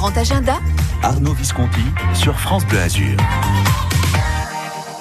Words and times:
grand 0.00 0.16
agenda 0.16 0.58
Arnaud 1.02 1.34
Visconti 1.34 1.82
sur 2.14 2.40
France 2.40 2.64
Bleu 2.64 2.78
Azur. 2.78 3.18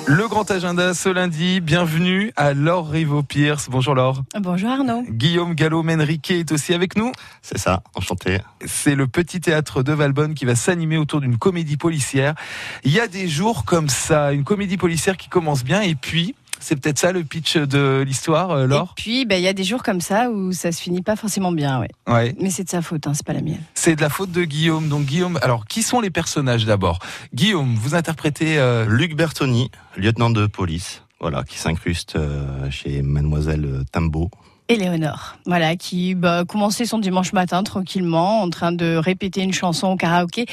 Le 0.08 0.28
grand 0.28 0.52
agenda 0.52 0.94
ce 0.94 1.08
lundi, 1.08 1.62
bienvenue 1.62 2.34
à 2.36 2.54
Laure 2.54 2.90
Riveau-Pierce. 2.90 3.70
Bonjour 3.70 3.96
Laure. 3.96 4.24
Bonjour 4.38 4.70
Arnaud. 4.70 5.04
Guillaume 5.08 5.54
Gallo-Menriquet 5.54 6.40
est 6.40 6.52
aussi 6.52 6.74
avec 6.74 6.98
nous. 6.98 7.14
C'est 7.42 7.58
ça, 7.58 7.82
enchanté. 7.96 8.40
C'est 8.66 8.96
le 8.96 9.08
petit 9.08 9.40
théâtre 9.40 9.84
de 9.84 9.94
Valbonne 9.94 10.34
qui 10.34 10.44
va 10.44 10.56
s'animer 10.56 10.98
autour 10.98 11.22
d'une 11.22 11.38
comédie 11.38 11.78
policière. 11.78 12.36
Il 12.84 12.92
y 12.92 13.00
a 13.00 13.08
des 13.08 13.30
jours 13.30 13.64
comme 13.64 13.88
ça, 13.88 14.34
une 14.34 14.44
comédie 14.44 14.76
policière 14.76 15.16
qui 15.16 15.30
commence 15.30 15.64
bien 15.64 15.82
et 15.82 15.96
puis 15.96 16.36
c'est 16.60 16.76
peut-être 16.76 17.00
ça 17.00 17.12
le 17.12 17.24
pitch 17.24 17.58
de 17.58 18.04
l'histoire, 18.06 18.52
euh, 18.52 18.68
Laure 18.68 18.94
Et 18.98 19.02
puis, 19.02 19.26
bah, 19.26 19.38
il 19.38 19.44
y 19.44 19.48
a 19.48 19.54
des 19.54 19.64
jours 19.64 19.84
comme 19.84 20.02
ça 20.02 20.30
où 20.30 20.52
ça 20.52 20.72
se 20.72 20.82
finit 20.82 21.02
pas 21.02 21.16
forcément 21.16 21.52
bien, 21.52 21.80
ouais. 21.80 21.90
Ouais. 22.08 22.36
Mais 22.40 22.50
c'est 22.50 22.64
de 22.64 22.70
sa 22.70 22.82
faute, 22.82 23.08
hein, 23.08 23.14
c'est 23.14 23.26
pas 23.26 23.34
la 23.34 23.42
mienne. 23.42 23.62
C'est 23.74 23.96
de 23.96 24.02
la 24.02 24.10
faute 24.10 24.32
de 24.32 24.44
Guillaume. 24.44 24.90
Donc 24.90 25.06
Guillaume, 25.06 25.40
alors 25.42 25.66
qui 25.66 25.84
sont 25.84 26.02
les 26.02 26.10
personnages 26.10 26.66
d'abord? 26.66 27.00
Guillaume, 27.34 27.76
vous 27.76 27.96
interprétez 27.96 28.58
euh, 28.58 28.86
Luc 28.86 29.16
Bertoni, 29.16 29.72
lieutenant 29.96 30.30
de 30.30 30.48
police, 30.48 31.04
voilà, 31.20 31.44
qui 31.44 31.58
s'incruste 31.58 32.16
euh, 32.16 32.70
chez 32.70 33.02
Mademoiselle 33.02 33.84
Tambo. 33.92 34.30
Éléonore, 34.70 35.38
voilà, 35.48 35.76
qui 35.76 36.14
bah, 36.14 36.44
commençait 36.48 36.86
son 36.86 37.00
dimanche 37.00 37.34
matin 37.34 37.64
tranquillement, 37.64 38.44
en 38.44 38.50
train 38.52 38.72
de 38.72 38.96
répéter 38.96 39.42
une 39.42 39.54
chanson 39.54 39.88
au 39.88 39.96
karaoké, 39.96 40.46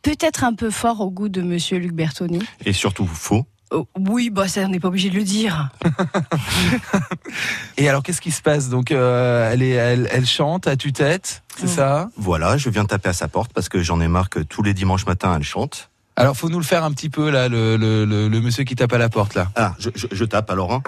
peut-être 0.00 0.44
un 0.44 0.54
peu 0.54 0.70
fort 0.70 1.02
au 1.02 1.10
goût 1.10 1.28
de 1.28 1.42
Monsieur 1.42 1.78
Luc 1.78 1.92
Bertoni. 1.92 2.40
Et 2.64 2.72
surtout 2.72 3.06
faux. 3.06 3.44
Oh, 3.70 3.86
oui, 3.98 4.30
bah 4.30 4.48
ça, 4.48 4.62
on 4.62 4.68
n'est 4.68 4.80
pas 4.80 4.88
obligé 4.88 5.10
de 5.10 5.16
le 5.16 5.24
dire. 5.24 5.70
Et 7.76 7.88
alors 7.88 8.02
qu'est-ce 8.02 8.20
qui 8.20 8.30
se 8.30 8.40
passe? 8.40 8.68
Donc 8.68 8.90
euh, 8.90 9.50
elle, 9.52 9.62
est, 9.62 9.70
elle, 9.70 10.08
elle 10.10 10.26
chante 10.26 10.66
à 10.66 10.76
tue-tête, 10.76 11.42
c'est 11.56 11.66
ça? 11.66 12.08
Voilà, 12.16 12.56
je 12.56 12.70
viens 12.70 12.84
taper 12.84 13.10
à 13.10 13.12
sa 13.12 13.28
porte 13.28 13.52
parce 13.52 13.68
que 13.68 13.82
j'en 13.82 14.00
ai 14.00 14.08
marre 14.08 14.30
que 14.30 14.40
tous 14.40 14.62
les 14.62 14.72
dimanches 14.74 15.06
matins 15.06 15.34
elle 15.36 15.42
chante. 15.44 15.90
Alors 16.18 16.36
faut 16.36 16.48
nous 16.48 16.58
le 16.58 16.64
faire 16.64 16.82
un 16.84 16.90
petit 16.92 17.08
peu 17.10 17.30
là, 17.30 17.48
le, 17.48 17.76
le, 17.76 18.04
le, 18.04 18.28
le 18.28 18.40
monsieur 18.40 18.64
qui 18.64 18.74
tape 18.74 18.92
à 18.92 18.98
la 18.98 19.08
porte 19.08 19.34
là. 19.34 19.48
Ah, 19.54 19.74
je, 19.78 19.88
je- 19.94 20.08
je 20.10 20.24
tape 20.24 20.50
alors, 20.50 20.72
hein. 20.72 20.82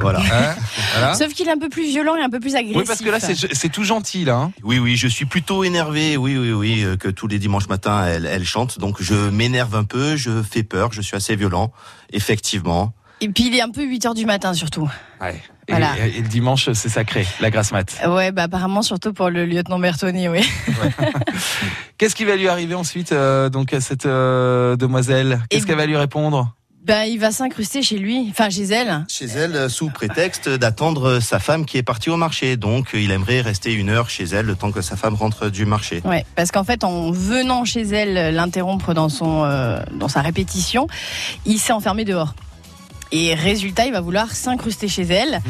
Voilà. 0.00 0.18
Hein 0.18 0.54
Voilà. 0.92 1.14
Sauf 1.14 1.32
qu'il 1.34 1.46
est 1.46 1.52
un 1.52 1.58
peu 1.58 1.68
plus 1.68 1.84
violent 1.86 2.16
et 2.16 2.20
un 2.22 2.28
peu 2.30 2.40
plus 2.40 2.56
agressif. 2.56 2.76
Oui 2.76 2.84
parce 2.86 3.00
que 3.00 3.08
là 3.08 3.20
c'est 3.20 3.34
c'est 3.54 3.68
tout 3.68 3.84
gentil 3.84 4.24
là. 4.24 4.34
hein. 4.36 4.52
Oui, 4.64 4.78
oui, 4.80 4.96
je 4.96 5.06
suis 5.06 5.24
plutôt 5.26 5.62
énervé, 5.62 6.16
oui, 6.16 6.36
oui, 6.36 6.52
oui, 6.52 6.82
euh, 6.84 6.96
que 6.96 7.08
tous 7.08 7.28
les 7.28 7.38
dimanches 7.38 7.68
matins 7.68 8.04
elle, 8.06 8.26
elle 8.26 8.44
chante. 8.44 8.80
Donc 8.80 9.00
je 9.00 9.14
m'énerve 9.30 9.76
un 9.76 9.84
peu, 9.84 10.16
je 10.16 10.42
fais 10.42 10.64
peur, 10.64 10.92
je 10.92 11.00
suis 11.00 11.16
assez 11.16 11.36
violent, 11.36 11.72
effectivement. 12.12 12.92
Et 13.20 13.28
puis 13.28 13.46
il 13.46 13.54
est 13.54 13.62
un 13.62 13.70
peu 13.70 13.84
8 13.84 14.06
heures 14.06 14.14
du 14.14 14.26
matin 14.26 14.52
surtout. 14.54 14.90
Ouais. 15.20 15.40
Et, 15.72 15.76
Voilà. 15.76 16.06
et- 16.06 16.18
et 16.18 16.22
le 16.22 16.28
dimanche 16.28 16.70
c'est 16.72 16.88
sacré, 16.90 17.26
la 17.40 17.50
grasse 17.50 17.72
mat. 17.72 17.98
Ouais, 18.06 18.30
bah 18.30 18.42
apparemment 18.44 18.82
surtout 18.82 19.12
pour 19.12 19.30
le 19.30 19.46
lieutenant 19.46 19.78
Bertoni, 19.78 20.28
oui. 20.28 20.40
Qu'est-ce 21.98 22.14
qui 22.14 22.24
va 22.24 22.36
lui 22.36 22.48
arriver 22.48 22.74
ensuite 22.74 23.12
euh, 23.12 23.48
donc 23.48 23.72
à 23.72 23.80
cette 23.80 24.06
euh, 24.06 24.76
demoiselle? 24.76 25.40
Qu'est-ce 25.48 25.66
qu'elle 25.66 25.76
va 25.76 25.86
lui 25.86 25.96
répondre? 25.96 26.54
Ben 26.84 27.04
il 27.04 27.18
va 27.20 27.30
s'incruster 27.30 27.80
chez 27.80 27.96
lui, 27.96 28.26
enfin 28.30 28.50
chez 28.50 28.64
elle. 28.64 29.04
Chez 29.08 29.26
elle, 29.26 29.54
euh, 29.54 29.68
sous 29.68 29.88
prétexte 29.88 30.48
d'attendre 30.48 31.20
sa 31.20 31.38
femme 31.38 31.64
qui 31.64 31.78
est 31.78 31.84
partie 31.84 32.10
au 32.10 32.16
marché. 32.16 32.56
Donc 32.56 32.88
il 32.94 33.12
aimerait 33.12 33.40
rester 33.40 33.72
une 33.72 33.88
heure 33.88 34.10
chez 34.10 34.24
elle 34.24 34.46
le 34.46 34.56
temps 34.56 34.72
que 34.72 34.80
sa 34.82 34.96
femme 34.96 35.14
rentre 35.14 35.48
du 35.48 35.64
marché. 35.64 36.00
Ouais, 36.04 36.26
parce 36.34 36.50
qu'en 36.50 36.64
fait, 36.64 36.82
en 36.82 37.12
venant 37.12 37.64
chez 37.64 37.82
elle 37.82 38.34
l'interrompre 38.34 38.94
dans 38.94 39.08
son 39.08 39.44
euh, 39.44 39.80
dans 39.94 40.08
sa 40.08 40.22
répétition, 40.22 40.88
il 41.46 41.58
s'est 41.60 41.72
enfermé 41.72 42.04
dehors. 42.04 42.34
Et 43.12 43.34
résultat, 43.34 43.86
il 43.86 43.92
va 43.92 44.00
vouloir 44.00 44.32
s'incruster 44.32 44.88
chez 44.88 45.02
elle 45.02 45.40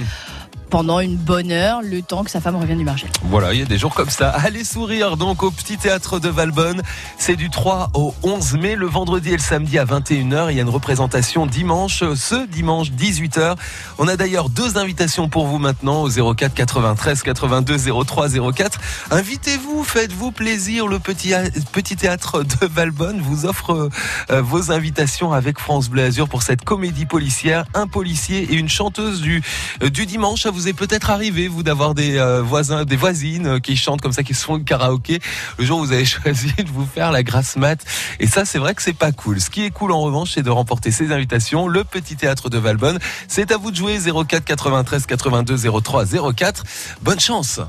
pendant 0.73 1.01
une 1.01 1.17
bonne 1.17 1.53
heure, 1.53 1.83
le 1.83 2.01
temps 2.01 2.25
que 2.25 2.31
sa 2.31 2.41
femme 2.41 2.57
revienne 2.57 2.79
du 2.79 2.85
marché. 2.85 3.07
Voilà, 3.25 3.53
il 3.53 3.61
y 3.61 3.63
a 3.63 3.67
des 3.67 3.77
jours 3.77 3.95
comme 3.95 4.09
ça. 4.09 4.31
Allez 4.31 4.65
sourire 4.65 5.19
donc 5.19 5.43
au 5.43 5.51
petit 5.51 5.77
théâtre 5.77 6.19
de 6.19 6.31
Valbonne. 6.31 6.81
C'est 7.19 7.37
du 7.37 7.51
3 7.51 7.91
au 7.93 8.15
11 8.23 8.55
mai, 8.55 8.75
le 8.75 8.87
vendredi 8.87 9.29
et 9.29 9.37
le 9.37 9.39
samedi 9.39 9.79
à 9.79 9.85
21h. 9.85 10.47
Il 10.49 10.57
y 10.57 10.61
a 10.61 10.63
une 10.63 10.71
représentation 10.71 11.45
dimanche, 11.45 12.03
ce 12.15 12.47
dimanche 12.47 12.91
18h. 12.91 13.57
On 13.99 14.09
a 14.09 14.17
d'ailleurs 14.17 14.49
deux 14.49 14.79
invitations 14.79 15.29
pour 15.29 15.47
vous 15.47 15.59
maintenant 15.59 16.05
au 16.05 16.35
04 16.35 16.55
93 16.55 17.23
82 17.23 17.77
03 18.07 18.29
04. 18.55 18.81
Invitez-vous, 19.11 19.85
faites-vous 19.85 20.33
plaisir. 20.33 20.87
Le 20.87 20.99
petit, 20.99 21.35
petit 21.73 21.97
théâtre 21.97 22.45
de 22.45 22.67
Valbonne 22.67 23.21
vous 23.21 23.45
offre 23.45 23.91
euh, 24.31 24.41
vos 24.41 24.73
invitations 24.73 25.35
avec 25.35 25.59
France 25.59 25.91
Bleu 25.91 26.09
pour 26.31 26.43
cette 26.43 26.65
comédie 26.65 27.05
policière. 27.05 27.67
Un 27.75 27.89
policier 27.89 28.45
et 28.51 28.55
une 28.55 28.71
chanteuse 28.71 29.21
du, 29.21 29.43
euh, 29.83 29.91
du 29.91 30.07
dimanche. 30.07 30.45
Ça 30.45 30.51
vous 30.51 30.62
est 30.69 30.73
peut-être 30.73 31.11
arrivé, 31.11 31.49
vous, 31.49 31.63
d'avoir 31.63 31.95
des 31.95 32.19
euh, 32.19 32.43
voisins, 32.43 32.85
des 32.85 32.97
voisines 32.97 33.47
euh, 33.47 33.59
qui 33.59 33.77
chantent 33.77 34.01
comme 34.01 34.13
ça, 34.13 34.23
qui 34.23 34.35
se 34.35 34.45
font 34.45 34.55
le 34.55 34.63
karaoké. 34.63 35.21
Le 35.59 35.65
jour 35.65 35.81
où 35.81 35.85
vous 35.85 35.93
avez 35.93 36.05
choisi 36.07 36.53
de 36.53 36.69
vous 36.69 36.87
faire 36.87 37.13
la 37.13 37.23
grasse 37.23 37.57
mat. 37.57 37.85
Et 38.21 38.27
ça, 38.27 38.45
c'est 38.45 38.59
vrai 38.59 38.75
que 38.75 38.83
c'est 38.83 38.93
pas 38.93 39.13
cool. 39.13 39.41
Ce 39.41 39.51
qui 39.51 39.65
est 39.65 39.71
cool, 39.71 39.93
en 39.93 40.01
revanche, 40.01 40.33
c'est 40.35 40.43
de 40.43 40.51
remporter 40.51 40.91
ces 40.91 41.13
invitations. 41.13 41.69
Le 41.69 41.85
petit 41.85 42.17
théâtre 42.17 42.51
de 42.51 42.59
Valbonne. 42.59 42.99
C'est 43.29 43.53
à 43.53 43.57
vous 43.57 43.71
de 43.71 43.77
jouer 43.77 43.99
04 43.99 44.45
93 44.45 45.07
82 45.07 45.57
03 45.81 46.05
04. 46.35 46.65
Bonne 47.03 47.21
chance. 47.21 47.61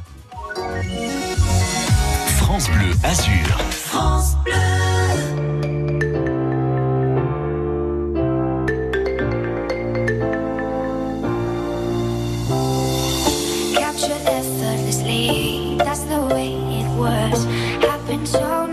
France 2.37 2.69
Bleu 2.69 2.91
Azur. 3.03 3.57
Captured 4.45 4.82
was. 17.03 17.43
Happened 17.83 18.27
so 18.27 18.72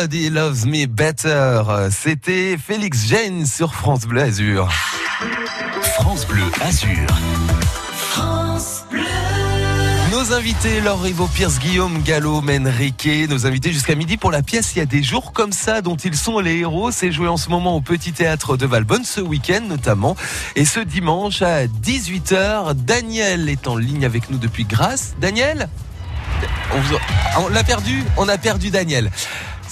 Nobody 0.00 0.30
Loves 0.30 0.64
Me 0.66 0.86
Better. 0.86 1.62
C'était 1.90 2.56
Félix 2.56 3.06
Jane 3.06 3.44
sur 3.44 3.74
France 3.74 4.06
Bleu 4.06 4.22
Azur. 4.22 4.66
France 5.96 6.26
Bleu 6.26 6.42
Azur. 6.62 7.06
France 8.10 8.84
Bleu. 8.90 9.02
Nos 10.10 10.32
invités, 10.32 10.80
Laure 10.80 11.02
Rivo, 11.02 11.26
Pierce, 11.26 11.58
Guillaume, 11.58 12.02
Gallo, 12.02 12.40
Menrique, 12.40 13.10
nos 13.28 13.44
invités 13.46 13.72
jusqu'à 13.72 13.94
midi 13.94 14.16
pour 14.16 14.30
la 14.30 14.40
pièce 14.42 14.72
Il 14.74 14.78
y 14.78 14.82
a 14.82 14.86
des 14.86 15.02
jours 15.02 15.32
comme 15.34 15.52
ça 15.52 15.82
dont 15.82 15.96
ils 15.96 16.16
sont 16.16 16.38
les 16.38 16.56
héros. 16.60 16.90
C'est 16.90 17.12
joué 17.12 17.28
en 17.28 17.36
ce 17.36 17.50
moment 17.50 17.76
au 17.76 17.82
Petit 17.82 18.12
Théâtre 18.12 18.56
de 18.56 18.64
Valbonne, 18.64 19.04
ce 19.04 19.20
week-end 19.20 19.60
notamment. 19.68 20.16
Et 20.56 20.64
ce 20.64 20.80
dimanche 20.80 21.42
à 21.42 21.66
18h, 21.66 22.72
Daniel 22.74 23.50
est 23.50 23.68
en 23.68 23.76
ligne 23.76 24.06
avec 24.06 24.30
nous 24.30 24.38
depuis 24.38 24.64
Grasse. 24.64 25.12
Daniel? 25.20 25.68
On, 26.72 26.80
vous 26.80 26.94
a- 26.94 27.40
on 27.40 27.48
l'a 27.48 27.64
perdu? 27.64 28.02
On 28.16 28.26
a 28.28 28.38
perdu 28.38 28.70
Daniel. 28.70 29.10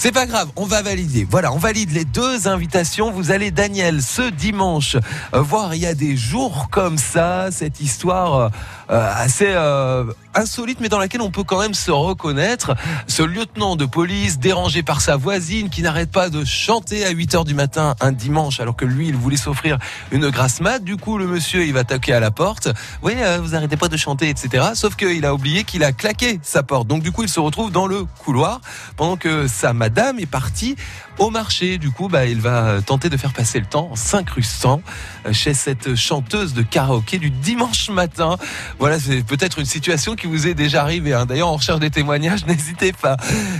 C'est 0.01 0.13
pas 0.13 0.25
grave, 0.25 0.47
on 0.55 0.63
va 0.63 0.81
valider. 0.81 1.27
Voilà, 1.29 1.51
on 1.51 1.57
valide 1.57 1.91
les 1.91 2.05
deux 2.05 2.47
invitations. 2.47 3.11
Vous 3.11 3.31
allez, 3.31 3.51
Daniel, 3.51 4.01
ce 4.01 4.29
dimanche, 4.29 4.95
euh, 5.33 5.41
voir 5.41 5.75
il 5.75 5.81
y 5.81 5.85
a 5.85 5.93
des 5.93 6.15
jours 6.15 6.69
comme 6.71 6.97
ça, 6.97 7.49
cette 7.51 7.81
histoire 7.81 8.35
euh, 8.35 8.49
assez 8.89 9.47
euh, 9.47 10.05
insolite, 10.33 10.79
mais 10.81 10.89
dans 10.89 10.99
laquelle 10.99 11.21
on 11.21 11.31
peut 11.31 11.43
quand 11.43 11.59
même 11.59 11.73
se 11.73 11.91
reconnaître. 11.91 12.75
Ce 13.07 13.21
lieutenant 13.21 13.75
de 13.75 13.85
police 13.85 14.39
dérangé 14.39 14.83
par 14.83 15.01
sa 15.01 15.15
voisine 15.15 15.69
qui 15.69 15.81
n'arrête 15.81 16.11
pas 16.11 16.29
de 16.29 16.43
chanter 16.43 17.05
à 17.05 17.11
8 17.11 17.35
heures 17.35 17.45
du 17.45 17.53
matin 17.53 17.95
un 18.01 18.11
dimanche, 18.11 18.59
alors 18.59 18.75
que 18.75 18.85
lui, 18.85 19.07
il 19.07 19.15
voulait 19.15 19.37
s'offrir 19.37 19.77
une 20.11 20.29
grasse 20.29 20.59
mat. 20.59 20.79
Du 20.79 20.97
coup, 20.97 21.17
le 21.17 21.27
monsieur, 21.27 21.65
il 21.65 21.73
va 21.73 21.83
toquer 21.83 22.13
à 22.13 22.19
la 22.19 22.31
porte. 22.31 22.69
Oui, 23.03 23.13
euh, 23.17 23.39
vous 23.41 23.55
arrêtez 23.55 23.77
pas 23.77 23.89
de 23.89 23.97
chanter, 23.97 24.29
etc. 24.29 24.69
Sauf 24.73 24.95
qu'il 24.95 25.25
a 25.25 25.33
oublié 25.33 25.63
qu'il 25.63 25.83
a 25.83 25.91
claqué 25.91 26.39
sa 26.41 26.63
porte. 26.63 26.87
Donc, 26.87 27.03
du 27.03 27.11
coup, 27.11 27.23
il 27.23 27.29
se 27.29 27.39
retrouve 27.39 27.71
dans 27.71 27.87
le 27.87 28.05
couloir 28.23 28.61
pendant 28.97 29.17
que 29.17 29.47
sa 29.47 29.73
madame 29.73 30.19
est 30.19 30.25
partie 30.25 30.75
au 31.19 31.29
marché. 31.29 31.77
Du 31.77 31.91
coup, 31.91 32.07
bah, 32.07 32.25
il 32.25 32.41
va 32.41 32.81
tenter 32.85 33.09
de 33.09 33.17
faire 33.17 33.33
passer 33.33 33.59
le 33.59 33.65
temps 33.65 33.89
en 33.91 33.95
s'incrustant 33.95 34.81
euh, 35.25 35.33
chez 35.33 35.53
cette 35.53 35.95
chanteuse 35.95 36.53
de 36.53 36.61
karaoké 36.61 37.17
du 37.17 37.29
dimanche 37.29 37.89
matin. 37.89 38.37
Voilà, 38.79 38.99
c'est 38.99 39.23
peut-être 39.23 39.59
une 39.59 39.65
situation 39.65 40.15
qui 40.15 40.27
vous 40.27 40.47
est 40.47 40.53
déjà 40.53 40.81
arrivée. 40.81 41.13
hein. 41.13 41.25
D'ailleurs, 41.25 41.49
on 41.51 41.55
recherche 41.57 41.79
des 41.79 41.91
témoignages, 41.91 42.45
n'hésitez 42.47 42.91
pas. 42.93 43.17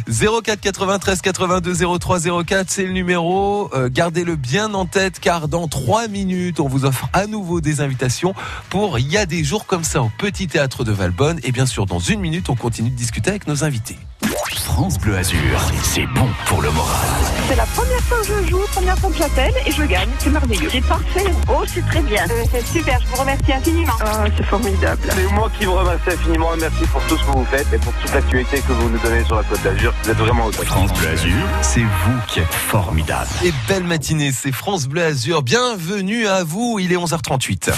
04 0.08 0.60
93 0.62 1.22
82 1.22 2.00
03 2.00 2.44
04, 2.46 2.70
c'est 2.70 2.86
le 2.86 2.94
numéro. 2.94 3.70
Euh, 3.74 3.90
Gardez-le 3.92 4.36
bien 4.36 4.74
en 4.74 4.86
tête 4.86 5.20
car 5.20 5.48
dans 5.48 5.68
trois 5.68 6.08
minutes, 6.08 6.60
on 6.60 6.68
vous 6.68 6.86
offre 6.86 7.10
à 7.14 7.28
nouveau 7.28 7.62
des 7.62 7.82
invitations 7.82 8.34
pour 8.70 9.00
Il 9.00 9.08
y 9.12 9.18
a 9.18 9.26
des 9.26 9.44
jours 9.44 9.66
comme 9.66 9.84
ça 9.84 10.02
au 10.02 10.12
Petit 10.18 10.48
Théâtre 10.48 10.84
de 10.84 10.92
Valbonne. 10.92 11.40
Et 11.44 11.52
bien 11.52 11.66
sûr, 11.66 11.86
dans 11.86 12.00
une 12.00 12.20
minute, 12.20 12.50
on 12.50 12.56
continue 12.56 12.90
de 12.90 12.96
discuter 12.96 13.30
avec 13.30 13.48
nos 13.48 13.64
invités. 13.64 13.98
France 14.38 15.00
Bleu 15.00 15.18
Azur, 15.18 15.40
c'est 15.82 16.06
bon 16.06 16.28
pour 16.46 16.62
le 16.62 16.70
moral. 16.72 17.00
C'est 17.48 17.56
la 17.56 17.66
première 17.66 18.00
fois 18.02 18.18
que 18.22 18.28
je 18.28 18.50
joue, 18.50 18.62
première 18.72 18.98
fois 18.98 19.10
que 19.10 19.18
j'appelle 19.18 19.54
et 19.66 19.72
je 19.72 19.84
gagne. 19.84 20.10
C'est 20.20 20.30
merveilleux. 20.30 20.70
C'est 20.72 20.86
parfait. 20.86 21.26
Oh, 21.48 21.64
c'est 21.66 21.86
très 21.88 22.02
bien. 22.02 22.26
c'est 22.52 22.66
super. 22.66 23.00
Je 23.02 23.08
vous 23.08 23.22
remercie 23.22 23.54
infiniment. 23.54 23.94
Ah, 24.02 24.26
c'est 24.38 24.46
formidable. 24.46 25.02
C'est 25.10 25.32
moi 25.34 25.50
qui 25.58 25.66
vous 25.66 25.74
remercie 25.74 26.10
infiniment. 26.12 26.50
Merci 26.60 26.86
pour 26.92 27.02
tout 27.08 27.18
ce 27.18 27.24
que 27.24 27.32
vous 27.32 27.46
faites 27.46 27.68
et 27.74 27.78
pour 27.80 27.94
toute 27.94 28.14
l'actualité 28.14 28.62
que 28.62 28.74
vous 28.74 28.90
nous 28.90 29.00
donnez 29.00 29.24
sur 29.26 29.36
la 29.36 29.44
Côte 29.44 29.64
d'Azur. 29.64 29.94
Vous 30.04 30.10
êtes 30.12 30.18
vraiment 30.18 30.46
au 30.46 30.52
top. 30.52 30.66
France 30.66 30.94
Bleu 30.94 31.08
Azur, 31.10 31.48
c'est 31.62 31.80
vous 31.80 32.20
qui 32.28 32.40
êtes 32.42 32.54
formidable. 32.54 33.30
Et 33.44 33.54
belle 33.68 33.84
matinée, 33.84 34.32
c'est 34.32 34.52
France 34.52 34.88
Bleu 34.88 35.04
Azur. 35.04 35.42
Bienvenue 35.42 36.28
à 36.28 36.44
vous, 36.44 36.78
il 36.80 36.92
est 36.92 36.98
11h38. 36.98 37.72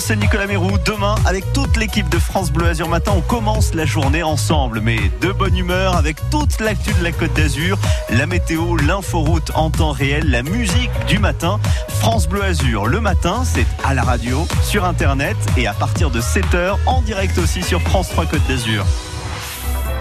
Bonjour, 0.00 0.16
c'est 0.16 0.16
Nicolas 0.16 0.46
Mérou. 0.46 0.70
Demain, 0.86 1.14
avec 1.26 1.52
toute 1.52 1.76
l'équipe 1.76 2.08
de 2.08 2.18
France 2.18 2.50
Bleu 2.50 2.68
Azur 2.68 2.88
Matin, 2.88 3.12
on 3.16 3.20
commence 3.20 3.74
la 3.74 3.84
journée 3.84 4.22
ensemble, 4.22 4.80
mais 4.80 4.96
de 5.20 5.30
bonne 5.30 5.54
humeur, 5.54 5.94
avec 5.94 6.16
toute 6.30 6.58
l'actu 6.58 6.94
de 6.94 7.04
la 7.04 7.12
Côte 7.12 7.34
d'Azur, 7.34 7.76
la 8.08 8.26
météo, 8.26 8.76
l'inforoute 8.76 9.50
en 9.54 9.68
temps 9.68 9.90
réel, 9.90 10.30
la 10.30 10.42
musique 10.42 10.90
du 11.06 11.18
matin. 11.18 11.60
France 11.88 12.28
Bleu 12.28 12.42
Azur, 12.42 12.86
le 12.86 13.00
matin, 13.00 13.42
c'est 13.44 13.66
à 13.84 13.92
la 13.92 14.02
radio, 14.02 14.46
sur 14.62 14.86
Internet 14.86 15.36
et 15.58 15.66
à 15.66 15.74
partir 15.74 16.10
de 16.10 16.20
7h, 16.20 16.76
en 16.86 17.02
direct 17.02 17.36
aussi 17.36 17.62
sur 17.62 17.82
France 17.82 18.08
3 18.08 18.24
Côte 18.24 18.46
d'Azur. 18.48 18.86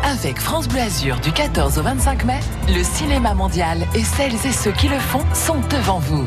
Avec 0.03 0.39
France 0.39 0.69
Bleu 0.69 0.79
Azur 0.79 1.19
du 1.19 1.33
14 1.33 1.77
au 1.77 1.83
25 1.83 2.23
mai, 2.23 2.39
le 2.69 2.83
cinéma 2.83 3.33
mondial 3.33 3.85
et 3.93 4.03
celles 4.03 4.35
et 4.45 4.53
ceux 4.53 4.71
qui 4.71 4.87
le 4.87 4.99
font 4.99 5.25
sont 5.33 5.59
devant 5.69 5.99
vous. 5.99 6.23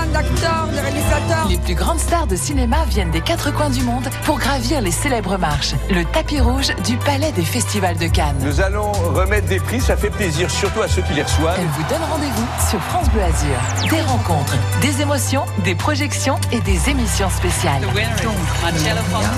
Plein 0.00 0.12
d'acteurs, 0.12 0.66
de 0.72 0.78
réalisateurs. 0.78 1.48
Les 1.48 1.58
plus 1.58 1.74
grandes 1.74 1.98
stars 1.98 2.26
de 2.26 2.36
cinéma 2.36 2.78
viennent 2.88 3.10
des 3.10 3.20
quatre 3.20 3.52
coins 3.52 3.70
du 3.70 3.82
monde 3.82 4.08
pour 4.24 4.38
gravir 4.38 4.80
les 4.80 4.90
célèbres 4.90 5.36
marches, 5.38 5.74
le 5.90 6.04
tapis 6.04 6.40
rouge 6.40 6.68
du 6.84 6.96
Palais 6.96 7.32
des 7.32 7.42
Festivals 7.44 7.96
de 7.98 8.06
Cannes. 8.06 8.36
Nous 8.40 8.60
allons 8.60 8.92
remettre 8.92 9.46
des 9.48 9.60
prix. 9.60 9.80
Ça 9.80 9.96
fait 9.96 10.10
plaisir, 10.10 10.50
surtout 10.50 10.82
à 10.82 10.88
ceux 10.88 11.02
qui 11.02 11.14
les 11.14 11.22
reçoivent. 11.22 11.58
Elle 11.58 11.66
vous 11.66 11.88
donne 11.88 12.02
rendez-vous 12.10 12.46
sur 12.70 12.80
France 12.82 13.08
Bleu 13.10 13.22
Azur. 13.22 13.90
Des 13.90 14.02
rencontres, 14.02 14.54
des 14.80 15.00
émotions, 15.02 15.44
des 15.64 15.74
projections 15.74 16.36
et 16.52 16.60
des 16.60 16.88
émissions 16.88 17.30
spéciales. 17.30 17.82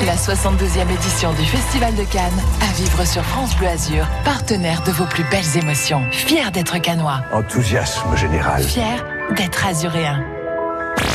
La 0.06 0.16
62e 0.16 0.90
édition 0.92 1.32
du 1.32 1.44
Festival 1.44 1.94
de 1.94 2.04
Cannes 2.04 2.30
à 2.68 2.72
vivre 2.74 3.04
sur 3.06 3.22
France 3.24 3.56
Bleu 3.56 3.68
Azur, 3.68 4.06
partenaire 4.24 4.82
de 4.82 4.92
vos 4.92 5.06
plus 5.06 5.24
belles 5.30 5.56
émotions. 5.56 6.02
Fier 6.10 6.50
d'être 6.52 6.78
canois, 6.80 7.20
Enthousiasme 7.32 8.16
général. 8.16 8.62
fier 8.62 9.04
d'être 9.36 9.66
azuréen. 9.66 10.22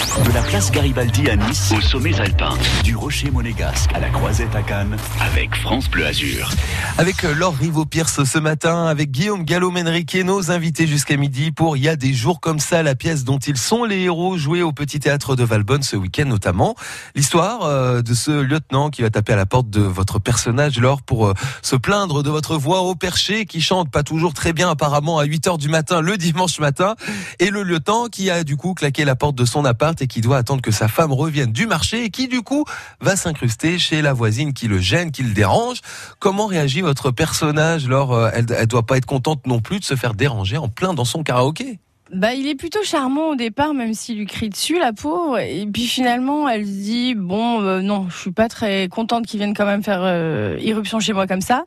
De 0.08 0.34
la 0.34 0.42
place 0.42 0.72
Garibaldi 0.72 1.30
à 1.30 1.36
Nice, 1.36 1.74
aux 1.76 1.82
sommets 1.82 2.20
alpins, 2.20 2.58
du 2.84 2.96
rocher 2.96 3.30
monégasque 3.30 3.94
à 3.94 4.00
la 4.00 4.10
croisette 4.10 4.56
à 4.56 4.64
Cannes, 4.64 4.96
avec 5.20 5.54
France 5.56 5.90
Bleu 5.90 6.06
Azur. 6.08 6.50
Avec 6.98 7.24
euh, 7.24 7.36
Laure 7.36 7.56
Rivo-Pierce 7.56 8.24
ce 8.24 8.40
matin, 8.40 8.86
avec 8.86 9.12
Guillaume 9.12 9.44
Gallo-Menrique, 9.44 10.16
nos 10.24 10.50
invités 10.50 10.88
jusqu'à 10.88 11.18
midi 11.18 11.52
pour 11.52 11.78
Il 11.78 11.84
y 11.84 11.90
a 11.90 11.96
des 11.96 12.14
jours 12.14 12.40
comme 12.40 12.60
ça, 12.60 12.84
la 12.84 12.96
pièce 12.96 13.26
dont 13.26 13.38
ils 13.38 13.58
sont 13.58 13.84
les 13.84 14.00
héros, 14.00 14.38
jouée 14.38 14.64
au 14.64 14.72
Petit 14.72 15.00
Théâtre 15.00 15.36
de 15.36 15.44
Valbonne 15.44 15.84
ce 15.84 15.96
week-end 15.96 16.26
notamment. 16.26 16.76
L'histoire 17.14 17.64
euh, 17.64 18.02
de 18.02 18.14
ce 18.14 18.32
lieutenant 18.32 18.90
qui 18.90 19.02
va 19.02 19.10
taper 19.10 19.34
à 19.34 19.38
la 19.38 19.46
porte 19.46 19.70
de 19.70 19.82
votre 19.82 20.20
personnage, 20.20 20.80
Laure, 20.80 21.02
pour 21.02 21.28
euh, 21.28 21.34
se 21.62 21.76
plaindre 21.76 22.24
de 22.24 22.30
votre 22.30 22.58
voix 22.58 22.82
au 22.82 22.96
perché, 22.96 23.46
qui 23.46 23.62
chante 23.62 23.92
pas 23.92 24.04
toujours 24.04 24.34
très 24.34 24.54
bien 24.54 24.70
apparemment 24.70 25.20
à 25.20 25.26
8 25.26 25.48
heures 25.48 25.58
du 25.58 25.70
matin 25.70 26.02
le 26.02 26.18
dimanche 26.18 26.60
matin, 26.60 26.96
et 27.40 27.50
le 27.50 27.62
lieutenant 27.62 28.08
qui 28.08 28.32
a 28.32 28.44
du 28.44 28.58
coup 28.58 28.74
claqué 28.74 29.06
la 29.06 29.16
porte 29.16 29.36
de 29.36 29.46
son 29.46 29.66
appart 29.66 29.97
et 30.02 30.08
qui 30.08 30.22
doit 30.22 30.38
attendre 30.38 30.62
que 30.62 30.72
sa 30.72 30.88
femme 30.88 31.12
revienne 31.12 31.52
du 31.52 31.68
marché 31.68 32.04
et 32.04 32.10
qui 32.10 32.28
du 32.28 32.42
coup 32.42 32.66
va 33.02 33.16
s'incruster 33.16 33.80
chez 33.80 34.02
la 34.02 34.14
voisine 34.14 34.54
qui 34.54 34.68
le 34.68 34.80
gêne, 34.80 35.12
qui 35.12 35.24
le 35.24 35.34
dérange. 35.34 35.82
Comment 36.20 36.46
réagit 36.48 36.82
votre 36.82 37.12
personnage 37.12 37.88
Laure 37.88 38.14
Euh, 38.14 38.30
elle, 38.34 38.46
elle 38.58 38.68
doit 38.68 38.86
pas 38.86 38.98
être 38.98 39.06
contente 39.06 39.46
non 39.48 39.60
plus 39.60 39.80
de 39.80 39.86
se 39.86 39.96
faire 39.96 40.14
déranger 40.14 40.58
en 40.58 40.70
plein 40.70 40.94
dans 40.94 41.06
son 41.06 41.24
karaoké. 41.24 41.80
Bah, 42.14 42.34
il 42.34 42.48
est 42.48 42.56
plutôt 42.56 42.84
charmant 42.84 43.32
au 43.32 43.36
départ, 43.36 43.74
même 43.74 43.94
s'il 43.94 44.18
lui 44.18 44.26
crie 44.26 44.50
dessus, 44.50 44.80
la 44.80 44.94
pauvre. 44.94 45.40
Et 45.40 45.66
puis 45.66 45.88
finalement, 45.88 46.48
elle 46.48 46.66
se 46.66 46.72
dit 46.72 47.16
bon, 47.16 47.62
euh, 47.62 47.82
non, 47.82 48.08
je 48.10 48.18
suis 48.18 48.32
pas 48.32 48.48
très 48.48 48.88
contente 48.88 49.26
qu'il 49.26 49.40
vienne 49.40 49.54
quand 49.54 49.66
même 49.66 49.84
faire 49.84 50.02
euh, 50.02 50.58
irruption 50.62 51.00
chez 51.00 51.14
moi 51.14 51.28
comme 51.28 51.42
ça. 51.42 51.66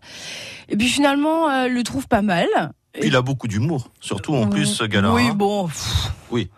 Et 0.68 0.76
puis 0.76 0.88
finalement, 0.88 1.50
elle 1.50 1.75
le 1.75 1.82
trouve 1.82 2.08
pas 2.08 2.22
mal. 2.22 2.46
Puis 2.92 3.08
il 3.08 3.16
a 3.16 3.22
beaucoup 3.22 3.49
d'humour, 3.49 3.90
surtout 4.00 4.34
en 4.34 4.49
plus 4.49 4.66
ce 4.66 4.84
gars-là. 4.84 5.12
Oui, 5.12 5.28
hein. 5.28 5.34
bon. 5.34 5.66
pff. 5.68 6.12
Oui. 6.30 6.49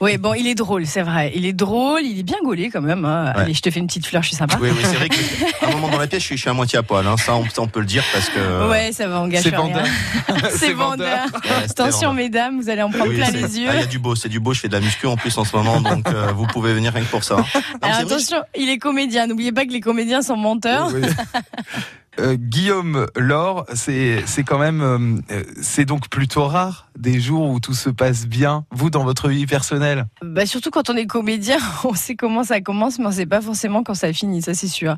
Oui, 0.00 0.16
bon, 0.16 0.32
il 0.32 0.46
est 0.46 0.54
drôle, 0.54 0.86
c'est 0.86 1.02
vrai. 1.02 1.30
Il 1.34 1.44
est 1.44 1.52
drôle, 1.52 2.00
il 2.02 2.18
est 2.20 2.22
bien 2.22 2.38
gaulé 2.42 2.70
quand 2.70 2.80
même. 2.80 3.04
hein. 3.04 3.32
Ouais. 3.36 3.42
Allez, 3.42 3.54
je 3.54 3.60
te 3.60 3.70
fais 3.70 3.80
une 3.80 3.86
petite 3.86 4.06
fleur, 4.06 4.22
je 4.22 4.28
suis 4.28 4.36
sympa. 4.36 4.56
Oui, 4.60 4.70
oui, 4.72 4.78
c'est 4.82 4.96
vrai 4.96 5.08
qu'à 5.10 5.66
un 5.68 5.72
moment 5.72 5.88
dans 5.90 5.98
la 5.98 6.06
pièce, 6.06 6.22
je 6.22 6.26
suis, 6.26 6.36
je 6.36 6.40
suis 6.40 6.48
à 6.50 6.54
moitié 6.54 6.78
à 6.78 6.82
poil. 6.82 7.06
Hein. 7.06 7.16
Ça, 7.18 7.34
on, 7.36 7.44
ça, 7.50 7.60
on 7.60 7.68
peut 7.68 7.80
le 7.80 7.86
dire 7.86 8.02
parce 8.12 8.30
que. 8.30 8.68
Ouais, 8.70 8.92
ça 8.92 9.06
va, 9.08 9.26
gâche 9.28 9.42
C'est 9.42 9.50
vendeur. 9.50 9.84
C'est 10.56 10.72
vendeur. 10.72 11.26
Ouais, 11.34 11.64
Attention, 11.68 12.14
mesdames, 12.14 12.60
vous 12.60 12.70
allez 12.70 12.82
en 12.82 12.90
prendre 12.90 13.10
Oui, 13.10 13.16
plein 13.16 13.30
les 13.30 13.58
yeux. 13.60 13.68
Ah, 13.68 13.74
Il 13.74 13.80
y 13.80 13.82
a 13.82 13.86
du 13.86 13.98
beau, 13.98 14.14
c'est 14.14 14.30
du 14.30 14.40
beau. 14.40 14.54
Je 14.54 14.60
fais 14.60 14.68
de 14.68 14.72
la 14.72 14.80
muscu 14.80 15.06
en 15.06 15.16
plus 15.18 15.36
en 15.36 15.44
ce 15.44 15.54
moment, 15.54 15.80
donc 15.82 16.08
euh, 16.08 16.32
vous 16.34 16.46
pouvez 16.46 16.72
venir 16.72 16.94
rien 16.94 17.02
que 17.04 17.10
pour 17.10 17.22
ça. 17.24 17.36
Non, 17.36 17.42
Alors 17.82 17.96
vrai, 18.02 18.04
attention, 18.14 18.38
il 18.56 18.70
est 18.70 18.78
comédien. 18.78 19.26
N'oubliez 19.26 19.52
pas 19.52 19.66
que 19.66 19.72
les 19.72 19.80
comédiens 19.80 20.22
sont 20.22 20.36
menteurs. 20.36 20.88
Oui. 20.94 21.02
Euh, 22.18 22.36
Guillaume 22.36 23.06
Laure, 23.16 23.66
c'est 23.74 24.24
quand 24.44 24.58
même 24.58 24.82
euh, 25.30 25.42
c'est 25.62 25.84
donc 25.84 26.08
plutôt 26.08 26.44
rare 26.44 26.88
des 26.98 27.20
jours 27.20 27.48
où 27.50 27.60
tout 27.60 27.74
se 27.74 27.88
passe 27.88 28.26
bien. 28.26 28.64
Vous 28.72 28.90
dans 28.90 29.04
votre 29.04 29.28
vie 29.28 29.46
personnelle? 29.46 30.06
Bah, 30.22 30.44
surtout 30.44 30.70
quand 30.70 30.90
on 30.90 30.96
est 30.96 31.06
comédien, 31.06 31.58
on 31.84 31.94
sait 31.94 32.16
comment 32.16 32.44
ça 32.44 32.60
commence, 32.60 32.98
mais 32.98 33.06
on 33.06 33.12
sait 33.12 33.26
pas 33.26 33.40
forcément 33.40 33.82
quand 33.82 33.94
ça 33.94 34.12
finit, 34.12 34.42
ça 34.42 34.54
c'est 34.54 34.68
sûr. 34.68 34.96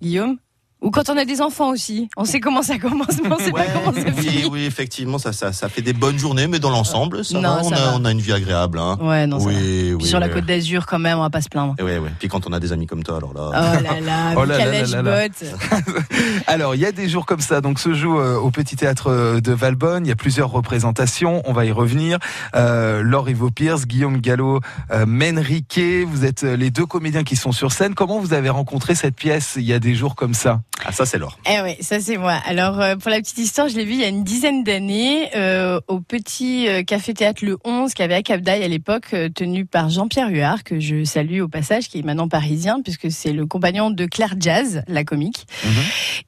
Guillaume? 0.00 0.38
Ou 0.82 0.90
quand 0.90 1.08
on 1.08 1.16
a 1.16 1.24
des 1.24 1.40
enfants 1.40 1.70
aussi, 1.70 2.10
on 2.16 2.26
sait 2.26 2.40
comment 2.40 2.60
ça 2.62 2.78
commence, 2.78 3.18
mais 3.22 3.32
on 3.32 3.38
sait 3.38 3.50
Ouais, 3.52 3.64
pas 3.64 3.72
comment 3.86 3.92
ça 3.96 4.04
oui, 4.18 4.22
finit. 4.28 4.44
oui, 4.50 4.64
effectivement, 4.66 5.16
ça, 5.16 5.32
ça, 5.32 5.50
ça 5.52 5.70
fait 5.70 5.80
des 5.80 5.94
bonnes 5.94 6.18
journées, 6.18 6.46
mais 6.46 6.58
dans 6.58 6.68
l'ensemble, 6.68 7.24
ça 7.24 7.38
Non, 7.40 7.54
va, 7.56 7.60
on, 7.64 7.72
a, 7.72 7.76
va. 7.76 7.92
on 7.96 8.04
a 8.04 8.10
une 8.12 8.20
vie 8.20 8.34
agréable. 8.34 8.78
Hein. 8.78 8.98
Ouais, 9.00 9.26
non, 9.26 9.38
ça 9.38 9.46
va. 9.46 9.50
oui, 9.52 9.56
Puis 9.62 9.94
oui, 9.94 10.04
sur 10.04 10.20
la 10.20 10.26
oui. 10.26 10.34
Côte 10.34 10.44
d'Azur, 10.44 10.84
quand 10.84 10.98
même, 10.98 11.16
on 11.18 11.22
va 11.22 11.30
pas 11.30 11.40
se 11.40 11.48
plaindre. 11.48 11.74
Et 11.78 11.82
ouais, 11.82 11.96
ouais. 11.98 12.10
Puis 12.18 12.28
quand 12.28 12.46
on 12.46 12.52
a 12.52 12.60
des 12.60 12.72
amis 12.72 12.86
comme 12.86 13.02
toi, 13.02 13.16
alors 13.16 13.32
Oh 13.34 13.38
là. 13.38 13.72
Oh 13.78 13.82
là 13.82 14.00
là 14.00 14.34
Michael 14.46 14.90
là 14.90 15.02
là. 15.02 15.28
Alors 16.46 16.74
il 16.74 16.80
y 16.80 16.86
a 16.86 16.92
des 16.92 17.08
jours 17.08 17.24
comme 17.26 17.40
ça, 17.40 17.60
donc 17.62 17.78
se 17.78 17.94
joue 17.94 18.18
euh, 18.18 18.36
au 18.36 18.50
Petit 18.50 18.76
Théâtre 18.76 19.08
euh, 19.10 19.40
de 19.40 19.52
Valbonne. 19.52 20.04
Il 20.04 20.08
y 20.08 20.12
a 20.12 20.16
plusieurs 20.16 20.50
représentations, 20.50 21.42
on 21.46 21.52
va 21.52 21.64
y 21.64 21.72
revenir. 21.72 22.18
Euh, 22.54 23.02
Laure 23.02 23.30
Ivo 23.30 23.50
Pierce, 23.50 23.86
Guillaume 23.86 24.18
Gallo, 24.20 24.60
euh, 24.90 25.06
Menriquet, 25.06 26.04
vous 26.04 26.24
êtes 26.26 26.44
euh, 26.44 26.56
les 26.56 26.70
deux 26.70 26.86
comédiens 26.86 27.24
qui 27.24 27.36
sont 27.36 27.52
sur 27.52 27.72
scène. 27.72 27.94
Comment 27.94 28.18
vous 28.18 28.34
avez 28.34 28.50
rencontré 28.50 28.94
cette 28.94 29.16
pièce 29.16 29.54
Il 29.56 29.62
y 29.64 29.72
a 29.72 29.78
des 29.78 29.94
jours 29.94 30.14
comme 30.14 30.34
ça? 30.34 30.60
Ah, 30.86 30.92
ça, 30.92 31.06
c'est 31.06 31.18
l'or. 31.18 31.38
Eh 31.46 31.62
oui, 31.62 31.76
ça 31.80 32.00
c'est 32.00 32.16
moi. 32.18 32.34
Alors 32.46 32.80
euh, 32.80 32.96
pour 32.96 33.10
la 33.10 33.18
petite 33.20 33.38
histoire, 33.38 33.68
je 33.68 33.76
l'ai 33.76 33.84
vu 33.84 33.92
il 33.92 34.00
y 34.00 34.04
a 34.04 34.08
une 34.08 34.24
dizaine 34.24 34.64
d'années 34.64 35.30
euh, 35.36 35.80
au 35.88 36.00
petit 36.00 36.68
euh, 36.68 36.82
café 36.82 37.14
théâtre 37.14 37.44
Le 37.44 37.56
11 37.64 37.94
qui 37.94 38.02
avait 38.02 38.14
à 38.14 38.22
Cap 38.22 38.40
d'Aille 38.42 38.64
à 38.64 38.68
l'époque, 38.68 39.06
euh, 39.14 39.28
tenu 39.28 39.64
par 39.64 39.88
Jean-Pierre 39.88 40.28
Huard 40.28 40.62
que 40.62 40.80
je 40.80 41.04
salue 41.04 41.40
au 41.40 41.48
passage, 41.48 41.88
qui 41.88 42.00
est 42.00 42.02
maintenant 42.02 42.28
parisien 42.28 42.80
puisque 42.82 43.10
c'est 43.10 43.32
le 43.32 43.46
compagnon 43.46 43.90
de 43.90 44.04
Claire 44.04 44.34
Jazz, 44.38 44.82
la 44.88 45.04
comique. 45.04 45.46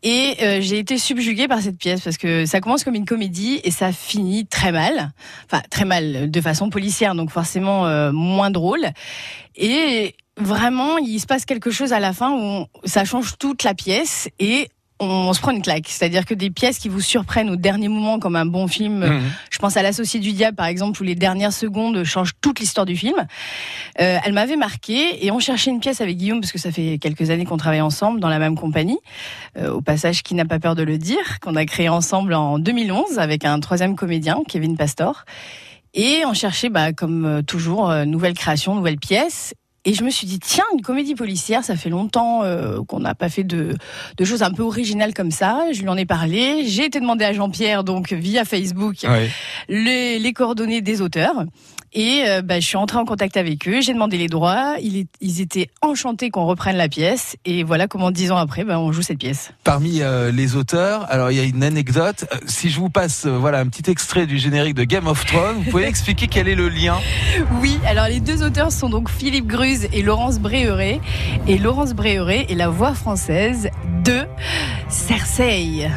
Et 0.02 0.36
euh, 0.40 0.60
j'ai 0.62 0.78
été 0.78 0.96
subjuguée 0.96 1.48
par 1.48 1.60
cette 1.60 1.76
pièce 1.76 2.00
parce 2.00 2.16
que 2.16 2.46
ça 2.46 2.60
commence 2.60 2.84
comme 2.84 2.94
une 2.94 3.04
comédie 3.04 3.60
et 3.64 3.70
ça 3.70 3.92
finit 3.92 4.46
très 4.46 4.72
mal, 4.72 5.12
enfin 5.50 5.62
très 5.70 5.84
mal 5.84 6.30
de 6.30 6.40
façon 6.40 6.70
policière, 6.70 7.14
donc 7.14 7.30
forcément 7.30 7.86
euh, 7.86 8.10
moins 8.12 8.50
drôle. 8.50 8.86
Et 9.56 10.14
vraiment, 10.36 10.98
il 10.98 11.18
se 11.20 11.26
passe 11.26 11.44
quelque 11.44 11.70
chose 11.70 11.92
à 11.92 12.00
la 12.00 12.12
fin 12.12 12.30
où 12.30 12.38
on- 12.40 12.66
ça 12.84 13.04
change 13.04 13.34
toute 13.38 13.62
la 13.64 13.74
pièce 13.74 14.28
et 14.38 14.68
on 14.98 15.34
se 15.34 15.40
prend 15.40 15.50
une 15.50 15.60
claque. 15.60 15.88
C'est-à-dire 15.88 16.24
que 16.24 16.32
des 16.32 16.48
pièces 16.48 16.78
qui 16.78 16.88
vous 16.88 17.02
surprennent 17.02 17.50
au 17.50 17.56
dernier 17.56 17.88
moment, 17.88 18.18
comme 18.18 18.34
un 18.34 18.46
bon 18.46 18.66
film, 18.66 19.04
Mhm. 19.04 19.22
je 19.50 19.58
pense 19.58 19.76
à 19.76 19.82
L'Associé 19.82 20.20
du 20.20 20.32
Diable, 20.32 20.56
par 20.56 20.64
exemple, 20.66 20.98
où 21.02 21.04
les 21.04 21.14
dernières 21.14 21.52
secondes 21.52 22.02
changent 22.04 22.32
toute 22.40 22.60
l'histoire 22.60 22.86
du 22.86 22.96
film. 22.96 23.14
Euh, 24.00 24.18
elle 24.24 24.32
m'avait 24.32 24.56
marqué 24.56 25.22
et 25.24 25.30
on 25.30 25.38
cherchait 25.38 25.70
une 25.70 25.80
pièce 25.80 26.00
avec 26.00 26.16
Guillaume, 26.16 26.40
parce 26.40 26.50
que 26.50 26.58
ça 26.58 26.72
fait 26.72 26.96
quelques 26.98 27.28
années 27.28 27.44
qu'on 27.44 27.58
travaille 27.58 27.82
ensemble 27.82 28.20
dans 28.20 28.30
la 28.30 28.38
même 28.38 28.56
compagnie. 28.56 28.98
Euh, 29.58 29.70
au 29.70 29.82
passage, 29.82 30.22
qui 30.22 30.34
n'a 30.34 30.46
pas 30.46 30.58
peur 30.58 30.74
de 30.74 30.82
le 30.82 30.96
dire, 30.96 31.40
qu'on 31.42 31.56
a 31.56 31.66
créé 31.66 31.90
ensemble 31.90 32.32
en 32.32 32.58
2011 32.58 33.18
avec 33.18 33.44
un 33.44 33.60
troisième 33.60 33.96
comédien, 33.96 34.38
Kevin 34.48 34.78
Pastor. 34.78 35.24
Et 35.92 36.22
on 36.26 36.32
cherchait, 36.32 36.70
bah, 36.70 36.94
comme 36.94 37.26
euh, 37.26 37.42
toujours, 37.42 37.90
euh, 37.90 38.06
nouvelle 38.06 38.32
création, 38.34 38.74
nouvelle 38.74 38.98
pièce. 38.98 39.52
Et 39.86 39.94
je 39.94 40.02
me 40.02 40.10
suis 40.10 40.26
dit, 40.26 40.40
tiens, 40.40 40.64
une 40.74 40.82
comédie 40.82 41.14
policière, 41.14 41.62
ça 41.62 41.76
fait 41.76 41.90
longtemps 41.90 42.42
euh, 42.42 42.82
qu'on 42.82 42.98
n'a 42.98 43.14
pas 43.14 43.28
fait 43.28 43.44
de, 43.44 43.76
de 44.16 44.24
choses 44.24 44.42
un 44.42 44.50
peu 44.50 44.64
originales 44.64 45.14
comme 45.14 45.30
ça. 45.30 45.62
Je 45.72 45.80
lui 45.80 45.88
en 45.88 45.96
ai 45.96 46.04
parlé. 46.04 46.64
J'ai 46.66 46.86
été 46.86 46.98
demandé 46.98 47.24
à 47.24 47.32
Jean-Pierre, 47.32 47.84
donc 47.84 48.12
via 48.12 48.44
Facebook, 48.44 49.06
les 49.68 50.32
coordonnées 50.34 50.80
des 50.80 51.00
auteurs. 51.00 51.44
Et 51.98 52.24
euh, 52.28 52.42
bah, 52.42 52.60
je 52.60 52.66
suis 52.66 52.76
entrée 52.76 52.98
en 52.98 53.06
contact 53.06 53.38
avec 53.38 53.66
eux, 53.66 53.80
j'ai 53.80 53.94
demandé 53.94 54.18
les 54.18 54.28
droits, 54.28 54.74
ils, 54.82 54.98
est- 54.98 55.08
ils 55.22 55.40
étaient 55.40 55.70
enchantés 55.80 56.28
qu'on 56.28 56.44
reprenne 56.44 56.76
la 56.76 56.90
pièce. 56.90 57.36
Et 57.46 57.64
voilà 57.64 57.88
comment 57.88 58.10
dix 58.10 58.30
ans 58.30 58.36
après, 58.36 58.64
bah, 58.64 58.78
on 58.78 58.92
joue 58.92 59.00
cette 59.00 59.18
pièce. 59.18 59.50
Parmi 59.64 60.02
euh, 60.02 60.30
les 60.30 60.56
auteurs, 60.56 61.10
alors 61.10 61.30
il 61.30 61.38
y 61.38 61.40
a 61.40 61.44
une 61.44 61.62
anecdote. 61.64 62.26
Euh, 62.34 62.36
Si 62.46 62.68
je 62.68 62.78
vous 62.78 62.90
passe 62.90 63.24
euh, 63.24 63.30
voilà 63.38 63.60
un 63.60 63.66
petit 63.66 63.90
extrait 63.90 64.26
du 64.26 64.36
générique 64.36 64.74
de 64.74 64.84
Game 64.84 65.06
of 65.06 65.24
Thrones, 65.24 65.56
vous 65.64 65.70
pouvez 65.70 65.86
expliquer 65.88 66.26
quel 66.26 66.48
est 66.48 66.54
le 66.54 66.68
lien? 66.68 66.96
Oui, 67.62 67.78
alors 67.86 68.08
les 68.08 68.20
deux 68.20 68.42
auteurs 68.44 68.72
sont 68.72 68.90
donc 68.90 69.08
Philippe 69.08 69.46
Gruz 69.46 69.86
et 69.90 70.02
Laurence 70.02 70.38
Bréheret. 70.38 71.00
Et 71.48 71.56
Laurence 71.56 71.94
Bréheret 71.94 72.44
est 72.50 72.54
la 72.56 72.68
voix 72.68 72.92
française 72.92 73.70
de 74.04 74.24
Cersei. 74.90 75.88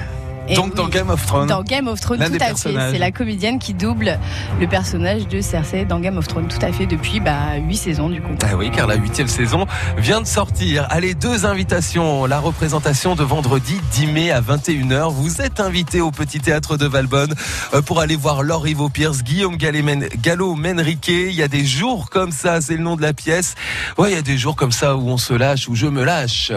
Donc 0.55 0.75
dans 0.75 0.87
Game 0.87 1.09
of 1.09 1.25
Thrones. 1.25 1.47
Dans 1.47 1.63
Game 1.63 1.87
of 1.87 1.99
Thrones, 1.99 2.19
tout 2.19 2.37
à 2.39 2.55
fait. 2.55 2.75
C'est 2.91 2.97
la 2.97 3.11
comédienne 3.11 3.59
qui 3.59 3.73
double 3.73 4.19
le 4.59 4.67
personnage 4.67 5.27
de 5.27 5.41
Cersei 5.41 5.85
dans 5.85 5.99
Game 5.99 6.17
of 6.17 6.27
Thrones, 6.27 6.47
tout 6.47 6.63
à 6.65 6.71
fait, 6.71 6.85
depuis 6.85 7.19
bah, 7.19 7.55
8 7.61 7.75
saisons 7.77 8.09
du 8.09 8.21
coup. 8.21 8.33
Ah 8.43 8.55
oui, 8.57 8.71
car 8.71 8.87
la 8.87 8.95
huitième 8.95 9.27
saison 9.27 9.65
vient 9.97 10.21
de 10.21 10.27
sortir. 10.27 10.87
Allez, 10.89 11.13
deux 11.13 11.45
invitations. 11.45 12.25
La 12.25 12.39
représentation 12.39 13.15
de 13.15 13.23
vendredi 13.23 13.79
10 13.93 14.07
mai 14.07 14.31
à 14.31 14.41
21h. 14.41 15.11
Vous 15.13 15.41
êtes 15.41 15.59
invité 15.59 16.01
au 16.01 16.11
Petit 16.11 16.39
Théâtre 16.39 16.77
de 16.77 16.85
Valbonne 16.85 17.33
euh, 17.73 17.81
pour 17.81 17.99
aller 17.99 18.15
voir 18.15 18.43
Laure 18.43 18.67
Ivo 18.67 18.89
Pierce, 18.89 19.23
Guillaume 19.23 19.57
Gallo-Men- 19.57 20.07
Gallo-Menriquet. 20.21 21.27
Il 21.29 21.35
y 21.35 21.43
a 21.43 21.47
des 21.47 21.65
jours 21.65 22.09
comme 22.09 22.31
ça, 22.31 22.61
c'est 22.61 22.75
le 22.75 22.83
nom 22.83 22.95
de 22.95 23.01
la 23.01 23.13
pièce. 23.13 23.55
Ouais, 23.97 24.11
il 24.11 24.15
y 24.15 24.19
a 24.19 24.21
des 24.21 24.37
jours 24.37 24.55
comme 24.55 24.71
ça 24.71 24.95
où 24.95 25.07
on 25.09 25.17
se 25.17 25.33
lâche, 25.33 25.67
où 25.69 25.75
je 25.75 25.87
me 25.87 26.03
lâche. 26.03 26.51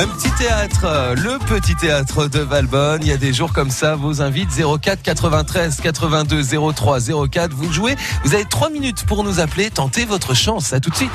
Un 0.00 0.06
petit 0.06 0.30
théâtre, 0.38 0.84
euh, 0.84 1.16
le 1.16 1.40
petit 1.40 1.74
théâtre 1.74 2.28
de 2.28 2.38
Valbonne. 2.38 3.00
Il 3.02 3.08
y 3.08 3.12
a 3.12 3.16
des 3.16 3.32
jours 3.32 3.52
comme 3.52 3.70
ça. 3.70 3.96
Vos 3.96 4.22
invites 4.22 4.50
04 4.50 5.02
93 5.02 5.80
82 5.80 6.72
03 6.72 6.98
04. 7.28 7.52
Vous 7.52 7.72
jouez. 7.72 7.96
Vous 8.22 8.32
avez 8.32 8.44
trois 8.44 8.70
minutes 8.70 9.04
pour 9.06 9.24
nous 9.24 9.40
appeler. 9.40 9.70
Tentez 9.70 10.04
votre 10.04 10.34
chance. 10.34 10.72
À 10.72 10.78
tout 10.78 10.90
de 10.90 10.94
suite. 10.94 11.10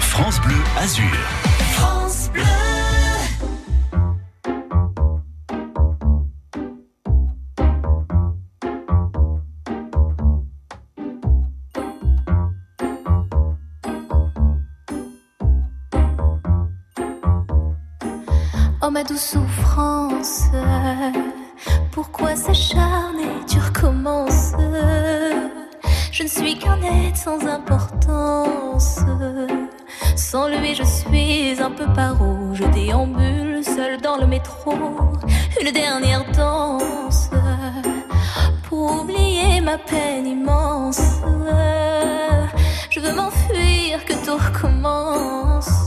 France 0.00 0.40
Bleu 0.40 0.54
Azur. 0.78 1.45
Oh 18.88 18.90
ma 18.92 19.02
douce 19.02 19.32
souffrance, 19.32 20.42
pourquoi 21.90 22.36
s'acharner, 22.36 23.32
tu 23.48 23.58
recommences? 23.58 24.52
Je 26.12 26.22
ne 26.22 26.28
suis 26.28 26.56
qu'un 26.56 26.80
être 26.80 27.16
sans 27.16 27.44
importance. 27.48 29.00
Sans 30.14 30.46
lui, 30.46 30.76
je 30.76 30.84
suis 30.84 31.60
un 31.60 31.72
peu 31.72 31.86
paro. 31.94 32.54
Je 32.54 32.62
déambule 32.62 33.64
seul 33.64 34.00
dans 34.00 34.18
le 34.18 34.28
métro. 34.28 34.72
Une 35.60 35.72
dernière 35.72 36.24
danse 36.30 37.30
pour 38.68 39.00
oublier 39.00 39.60
ma 39.62 39.78
peine 39.78 40.28
immense. 40.28 41.00
Je 42.90 43.00
veux 43.00 43.14
m'enfuir, 43.16 44.04
que 44.04 44.14
tout 44.24 44.36
recommence. 44.36 45.85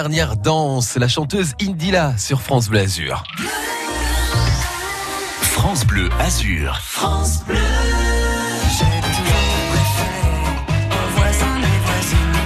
Dernière 0.00 0.34
danse, 0.34 0.96
la 0.96 1.08
chanteuse 1.08 1.52
Indila 1.60 2.16
sur 2.16 2.40
France 2.40 2.70
Bleu 2.70 2.80
Azur. 2.80 3.22
France 5.42 5.84
Bleu 5.84 6.08
Azur. 6.18 6.80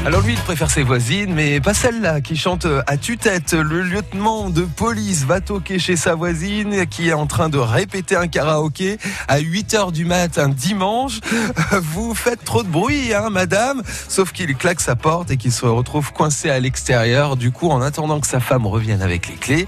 Alors 0.06 0.20
lui, 0.20 0.34
il 0.34 0.38
préfère 0.40 0.70
ses 0.70 0.82
voisines, 0.82 1.32
mais 1.32 1.60
pas 1.60 1.72
celle-là 1.72 2.20
qui 2.20 2.36
chante 2.36 2.66
à 2.86 2.98
tue-tête. 2.98 3.54
Le 3.54 3.80
lieutenant 3.80 4.50
de 4.50 4.60
police 4.60 5.24
va 5.24 5.40
toquer 5.40 5.78
chez 5.78 5.96
sa 5.96 6.14
voisine 6.14 6.86
qui 6.86 7.08
est 7.08 7.14
en 7.14 7.26
train 7.26 7.48
de 7.48 7.56
répéter 7.56 8.14
un 8.14 8.28
karaoké 8.28 8.98
à 9.28 9.38
8 9.38 9.72
heures 9.72 9.92
du 9.92 10.04
mat 10.04 10.36
un 10.36 10.50
dimanche. 10.50 11.20
Vous 11.72 12.14
faites 12.14 12.44
trop 12.44 12.62
de 12.62 12.68
bruit, 12.68 13.14
hein, 13.14 13.30
madame 13.30 13.82
Sauf 14.08 14.32
qu'il 14.32 14.54
claque 14.56 14.82
sa 14.82 14.94
porte 14.94 15.30
et 15.30 15.38
qu'il 15.38 15.52
se 15.52 15.64
retrouve 15.64 16.12
coincé 16.12 16.50
à 16.50 16.60
l'extérieur. 16.60 17.36
Du 17.36 17.50
coup, 17.50 17.70
en 17.70 17.80
attendant 17.80 18.20
que 18.20 18.26
sa 18.26 18.40
femme 18.40 18.66
revienne 18.66 19.00
avec 19.00 19.26
les 19.26 19.36
clés, 19.36 19.66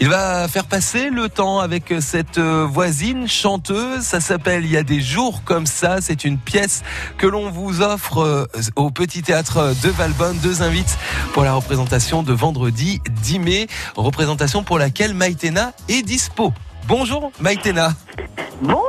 il 0.00 0.08
va 0.08 0.48
faire 0.48 0.64
passer 0.64 1.10
le 1.10 1.28
temps 1.28 1.60
avec 1.60 1.92
cette 2.00 2.38
euh, 2.38 2.66
voisine 2.66 3.28
chanteuse. 3.28 4.02
Ça 4.02 4.20
s'appelle 4.20 4.64
Il 4.64 4.70
y 4.70 4.76
a 4.76 4.82
des 4.82 5.00
jours 5.00 5.42
comme 5.44 5.66
ça. 5.66 5.98
C'est 6.00 6.24
une 6.24 6.38
pièce 6.38 6.82
que 7.18 7.26
l'on 7.26 7.50
vous 7.50 7.82
offre 7.82 8.18
euh, 8.18 8.46
au 8.74 8.90
Petit 8.90 9.22
Théâtre 9.22 9.65
de 9.74 9.88
Valbonne. 9.90 10.38
Deux 10.38 10.62
invites 10.62 10.98
pour 11.32 11.44
la 11.44 11.54
représentation 11.54 12.22
de 12.22 12.32
vendredi 12.32 13.00
10 13.22 13.38
mai. 13.38 13.66
Représentation 13.96 14.62
pour 14.62 14.78
laquelle 14.78 15.14
Maïtena 15.14 15.72
est 15.88 16.02
dispo. 16.02 16.52
Bonjour 16.88 17.32
Maïtena. 17.40 17.90
Bonjour. 18.60 18.80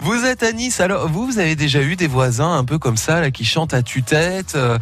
Vous 0.00 0.24
êtes 0.24 0.42
à 0.42 0.52
Nice. 0.52 0.80
Alors 0.80 1.08
vous, 1.08 1.26
vous 1.26 1.38
avez 1.38 1.56
déjà 1.56 1.80
eu 1.80 1.96
des 1.96 2.06
voisins 2.06 2.52
un 2.52 2.64
peu 2.64 2.78
comme 2.78 2.96
ça 2.96 3.20
là 3.20 3.30
qui 3.30 3.44
chantent 3.44 3.72
à 3.72 3.82
tue-tête 3.82 4.54
euh, 4.56 4.78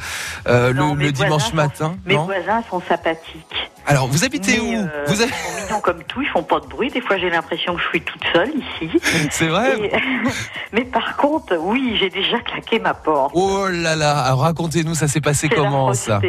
euh, 0.49 0.73
le, 0.73 1.13
dimanche 1.13 1.53
matin 1.53 1.97
Mes 2.07 2.15
non 2.15 2.25
voisins 2.25 2.63
sont 2.69 2.81
sympathiques. 2.89 3.71
Alors 3.87 4.07
vous 4.09 4.25
habitez 4.25 4.59
Mais, 4.61 4.77
où 4.77 4.81
euh, 4.81 5.05
Vous 5.07 5.21
avez- 5.21 5.31
Ils 5.31 5.57
sont 5.57 5.63
mignons 5.67 5.81
comme 5.81 6.03
tout, 6.05 6.23
ils 6.23 6.29
font 6.29 6.43
pas 6.43 6.61
de 6.61 6.67
bruit. 6.67 6.91
Des 6.91 7.01
fois, 7.01 7.19
j'ai 7.19 7.31
l'impression 7.31 7.75
que 7.75 7.83
je 7.83 7.89
suis 7.89 8.01
toute 8.01 8.23
seule 8.33 8.51
ici. 8.51 8.99
C'est 9.31 9.49
vrai 9.49 9.79
Et- 9.79 9.93
mais 10.73 10.85
par 10.85 11.17
contre, 11.17 11.57
oui, 11.59 11.97
j'ai 12.01 12.09
déjà 12.11 12.39
claqué 12.41 12.79
ma 12.79 12.95
porte. 12.95 13.33
Oh 13.35 13.67
là 13.69 13.95
là, 13.97 14.19
alors 14.21 14.41
racontez-nous, 14.41 14.95
ça 14.95 15.07
s'est 15.09 15.21
passé 15.21 15.49
comment 15.49 15.93
ça. 15.95 16.21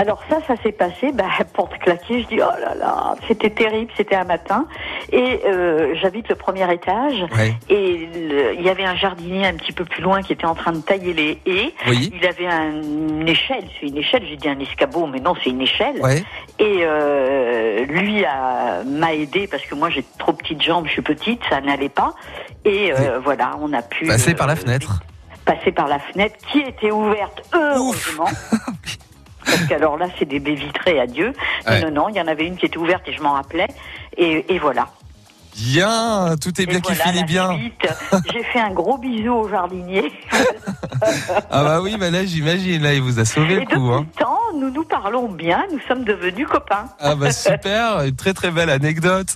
Alors 0.00 0.22
ça, 0.30 0.38
ça 0.46 0.54
s'est 0.62 0.72
passé, 0.72 1.12
bah, 1.14 1.24
porte 1.52 1.76
claquée, 1.78 2.22
je 2.22 2.26
dis, 2.28 2.40
oh 2.40 2.58
là 2.60 2.74
là, 2.74 3.14
c'était 3.28 3.50
terrible, 3.50 3.90
c'était 3.98 4.16
un 4.16 4.24
matin. 4.24 4.66
Et 5.12 5.40
euh, 5.46 5.94
j'habite 6.00 6.28
le 6.30 6.36
premier 6.36 6.72
étage, 6.72 7.22
Ouais. 7.36 7.54
et 7.68 8.08
il 8.58 8.62
y 8.62 8.70
avait 8.70 8.84
un 8.84 8.96
jardinier 8.96 9.46
un 9.46 9.52
petit 9.54 9.72
peu 9.72 9.84
plus 9.84 10.02
loin 10.02 10.22
qui 10.22 10.32
était 10.32 10.46
en 10.46 10.54
train 10.54 10.72
de 10.72 10.80
tailler 10.80 11.12
les 11.12 11.38
haies. 11.44 11.74
Oui. 11.86 12.10
Il 12.14 12.26
avait 12.26 12.46
un- 12.46 12.80
une 12.82 13.28
échelle, 13.28 13.64
c'est 13.78 13.88
une 13.88 13.98
échelle, 13.98 14.22
j'ai 14.26 14.36
dit 14.36 14.48
un 14.48 14.58
escabeau, 14.58 15.06
mais 15.06 15.20
non, 15.20 15.34
c'est 15.44 15.50
une 15.50 15.60
échelle. 15.60 16.00
Ouais. 16.00 16.24
Et 16.58 16.78
euh, 16.82 17.84
lui 17.84 18.24
m'a 18.86 19.12
aidé 19.14 19.46
parce 19.48 19.64
que 19.66 19.74
moi 19.74 19.90
j'ai 19.90 20.04
trop 20.18 20.32
petites 20.32 20.62
jambes, 20.62 20.86
je 20.86 20.92
suis 20.92 21.02
petite, 21.02 21.42
ça 21.50 21.60
n'allait 21.60 21.88
pas. 21.90 22.14
Et 22.64 22.92
euh, 22.92 23.18
voilà, 23.22 23.52
on 23.60 23.72
a 23.74 23.82
pu 23.82 24.06
Passer 24.06 24.32
euh, 24.32 24.36
par 24.36 24.46
la 24.46 24.56
fenêtre. 24.56 25.02
passer 25.44 25.72
par 25.72 25.88
la 25.88 25.98
fenêtre 25.98 26.36
qui 26.50 26.60
était 26.60 26.90
ouverte 26.90 27.42
heureusement. 27.54 28.28
Parce 29.50 29.64
qu'alors 29.68 29.96
là, 29.98 30.06
c'est 30.18 30.24
des 30.26 30.38
baies 30.40 30.54
vitrées, 30.54 31.00
adieu. 31.00 31.32
Non, 31.66 31.72
Ouais. 31.72 31.80
non, 31.82 31.90
non, 31.90 32.08
il 32.08 32.16
y 32.16 32.20
en 32.20 32.26
avait 32.28 32.46
une 32.46 32.56
qui 32.56 32.66
était 32.66 32.78
ouverte 32.78 33.06
et 33.08 33.12
je 33.12 33.22
m'en 33.22 33.32
rappelais. 33.32 33.68
Et, 34.16 34.44
et 34.54 34.58
voilà. 34.58 34.88
Bien, 35.56 36.36
tout 36.40 36.58
est 36.60 36.66
bien 36.66 36.78
Et 36.78 36.80
qui 36.80 36.92
voilà 36.94 37.04
finit 37.12 37.24
bien. 37.24 37.58
J'ai 38.32 38.42
fait 38.44 38.60
un 38.60 38.70
gros 38.70 38.96
bisou 38.98 39.32
au 39.32 39.48
jardinier. 39.48 40.10
Ah 41.50 41.64
bah 41.64 41.80
oui, 41.80 41.96
bah 41.98 42.10
là 42.10 42.24
j'imagine, 42.26 42.82
là 42.82 42.92
il 42.94 43.00
vous 43.02 43.18
a 43.18 43.24
sauvé 43.24 43.54
Et 43.54 43.60
le 43.60 43.66
coup. 43.66 43.90
Hein. 43.90 44.06
temps, 44.18 44.38
nous 44.60 44.70
nous 44.70 44.84
parlons 44.84 45.28
bien, 45.30 45.64
nous 45.72 45.80
sommes 45.88 46.04
devenus 46.04 46.46
copains. 46.46 46.84
Ah 47.00 47.14
bah 47.14 47.32
super, 47.32 48.02
une 48.04 48.14
très 48.14 48.32
très 48.34 48.50
belle 48.50 48.70
anecdote. 48.70 49.28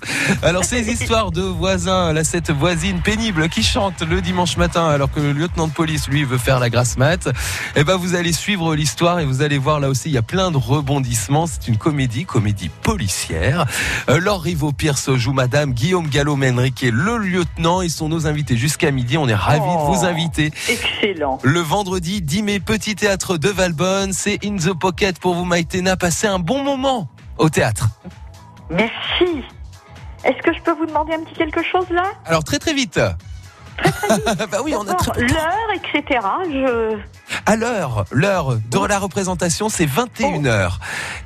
Alors 0.43 0.65
ces 0.65 0.91
histoires 0.91 1.31
de 1.33 1.41
voisins, 1.43 2.13
là 2.13 2.23
cette 2.25 2.51
voisine 2.51 3.01
pénible 3.01 3.49
qui 3.49 3.63
chante 3.63 4.03
le 4.03 4.21
dimanche 4.21 4.57
matin 4.57 4.87
alors 4.89 5.11
que 5.11 5.21
le 5.21 5.33
lieutenant 5.33 5.67
de 5.69 5.73
police 5.73 6.09
lui 6.09 6.25
veut 6.25 6.39
faire 6.39 6.61
la 6.61 6.71
grasse 6.71 6.97
mat, 6.99 7.29
eh 7.77 7.85
ben 7.85 7.97
vous 7.97 8.15
allez 8.15 8.33
suivre 8.33 8.75
l'histoire 8.75 9.21
et 9.21 9.25
vous 9.25 9.43
allez 9.43 9.59
voir 9.59 9.81
là 9.81 9.89
aussi 9.89 10.11
il 10.11 10.13
y 10.15 10.19
a 10.19 10.23
plein 10.23 10.51
de 10.51 10.57
rebondissements. 10.59 11.47
C'est 11.47 11.69
une 11.69 11.79
comédie, 11.79 12.25
comédie 12.27 12.69
policière. 12.83 13.67
Euh, 14.09 14.19
Laure 14.21 14.43
Rivaud-Pierce 14.43 15.15
joue 15.15 15.33
Madame 15.33 15.73
Guillaume 15.73 16.09
Gallo-Menriquet, 16.09 16.91
le 16.91 17.17
lieutenant. 17.17 17.81
Ils 17.83 17.91
sont 17.91 18.09
nos 18.09 18.27
invités 18.27 18.57
jusqu'à 18.57 18.91
midi. 18.91 19.17
On 19.19 19.29
est 19.29 19.35
ravis 19.35 19.61
Oh. 19.67 19.91
de 19.93 19.97
vous 19.97 20.05
inviter. 20.05 20.53
Excellent. 20.69 21.39
Le 21.43 21.61
vendredi 21.61 22.21
10 22.21 22.43
mai, 22.43 22.61
petit 22.61 22.95
théâtre 22.95 23.39
de 23.39 23.49
Valbonne, 23.49 24.13
c'est 24.13 24.39
In 24.45 24.57
the 24.57 24.73
Pocket 24.79 25.14
pour 25.19 25.35
vous 25.35 25.45
Maïtena. 25.45 25.97
Passez 25.97 26.27
un 26.27 26.39
bon 26.39 26.63
moment 26.63 27.09
au 27.39 27.49
théâtre. 27.49 27.89
Merci. 28.71 29.43
Est-ce 30.25 30.43
que 30.43 30.55
je 30.55 30.61
peux 30.63 30.73
vous 30.73 30.87
demander 30.87 31.15
un 31.15 31.21
petit 31.21 31.35
quelque 31.35 31.63
chose 31.63 31.89
là? 31.91 32.13
Alors 32.25 32.45
très 32.45 32.59
très 32.59 32.73
vite. 32.73 32.99
bah 34.51 34.59
oui, 34.65 34.75
on 34.77 34.87
a 34.87 34.95
très. 34.95 35.21
L'heure, 35.21 35.71
etc. 35.75 36.21
Je... 36.49 36.99
À 37.47 37.57
l'heure, 37.57 38.07
l'heure 38.11 38.57
de 38.71 38.87
la 38.87 38.99
représentation, 38.99 39.69
c'est 39.69 39.85
21h. 39.85 40.79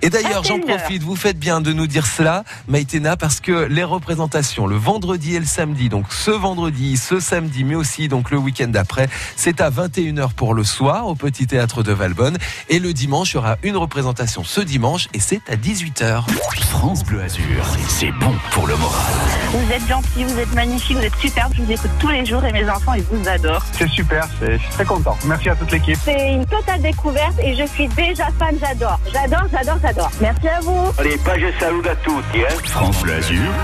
Et 0.02 0.10
d'ailleurs, 0.10 0.42
j'en 0.42 0.56
21 0.58 0.72
heures. 0.72 0.78
profite, 0.78 1.02
vous 1.04 1.14
faites 1.14 1.38
bien 1.38 1.60
de 1.60 1.72
nous 1.72 1.86
dire 1.86 2.08
cela, 2.08 2.42
Maïtena, 2.66 3.16
parce 3.16 3.38
que 3.38 3.52
les 3.66 3.84
représentations, 3.84 4.66
le 4.66 4.74
vendredi 4.74 5.36
et 5.36 5.38
le 5.38 5.46
samedi, 5.46 5.88
donc 5.88 6.06
ce 6.12 6.32
vendredi, 6.32 6.96
ce 6.96 7.20
samedi, 7.20 7.62
mais 7.62 7.76
aussi 7.76 8.08
donc 8.08 8.32
le 8.32 8.36
week-end 8.38 8.66
d'après, 8.66 9.08
c'est 9.36 9.60
à 9.60 9.70
21h 9.70 10.32
pour 10.32 10.54
le 10.54 10.64
soir 10.64 11.06
au 11.06 11.14
Petit 11.14 11.46
Théâtre 11.46 11.84
de 11.84 11.92
Valbonne. 11.92 12.36
Et 12.68 12.80
le 12.80 12.92
dimanche, 12.92 13.32
il 13.32 13.36
y 13.36 13.38
aura 13.38 13.56
une 13.62 13.76
représentation 13.76 14.42
ce 14.42 14.60
dimanche 14.60 15.06
et 15.14 15.20
c'est 15.20 15.40
à 15.48 15.54
18h. 15.54 16.24
France 16.70 17.04
Bleu 17.04 17.22
Azur, 17.22 17.64
c'est 17.88 18.10
bon 18.12 18.34
pour 18.50 18.66
le 18.66 18.76
moral. 18.76 19.04
Vous 19.52 19.72
êtes 19.72 19.86
gentil, 19.88 20.24
vous 20.24 20.38
êtes 20.38 20.52
magnifique, 20.52 20.96
vous 20.96 21.04
êtes 21.04 21.16
superbe. 21.20 21.52
Je 21.56 21.62
vous 21.62 21.70
écoute 21.70 21.90
tous 22.00 22.08
les 22.08 22.26
jours 22.26 22.44
et 22.44 22.52
mes 22.52 22.68
enfants, 22.68 22.94
ils 22.94 23.04
vous 23.04 23.28
adorent. 23.28 23.64
C'est 23.72 23.88
super, 23.88 24.28
c'est- 24.40 24.58
je 24.58 24.62
suis 24.62 24.70
très 24.72 24.84
content. 24.84 25.16
Merci 25.24 25.48
à 25.48 25.54
toute 25.54 25.70
l'équipe. 25.70 25.96
C'est 26.08 26.32
une 26.32 26.46
totale 26.46 26.80
découverte 26.80 27.38
et 27.44 27.54
je 27.54 27.66
suis 27.66 27.86
déjà 27.88 28.28
fan, 28.38 28.56
j'adore. 28.58 28.98
J'adore, 29.12 29.46
j'adore, 29.52 29.78
j'adore. 29.82 30.10
Merci 30.22 30.48
à 30.48 30.60
vous. 30.60 30.90
Allez, 30.96 31.18
pas 31.18 31.38
je 31.38 31.46
salue 31.60 31.84
à 31.84 31.94
tous. 31.96 32.22
Hein. 32.34 32.48
France 32.64 33.02
Bleu 33.02 33.12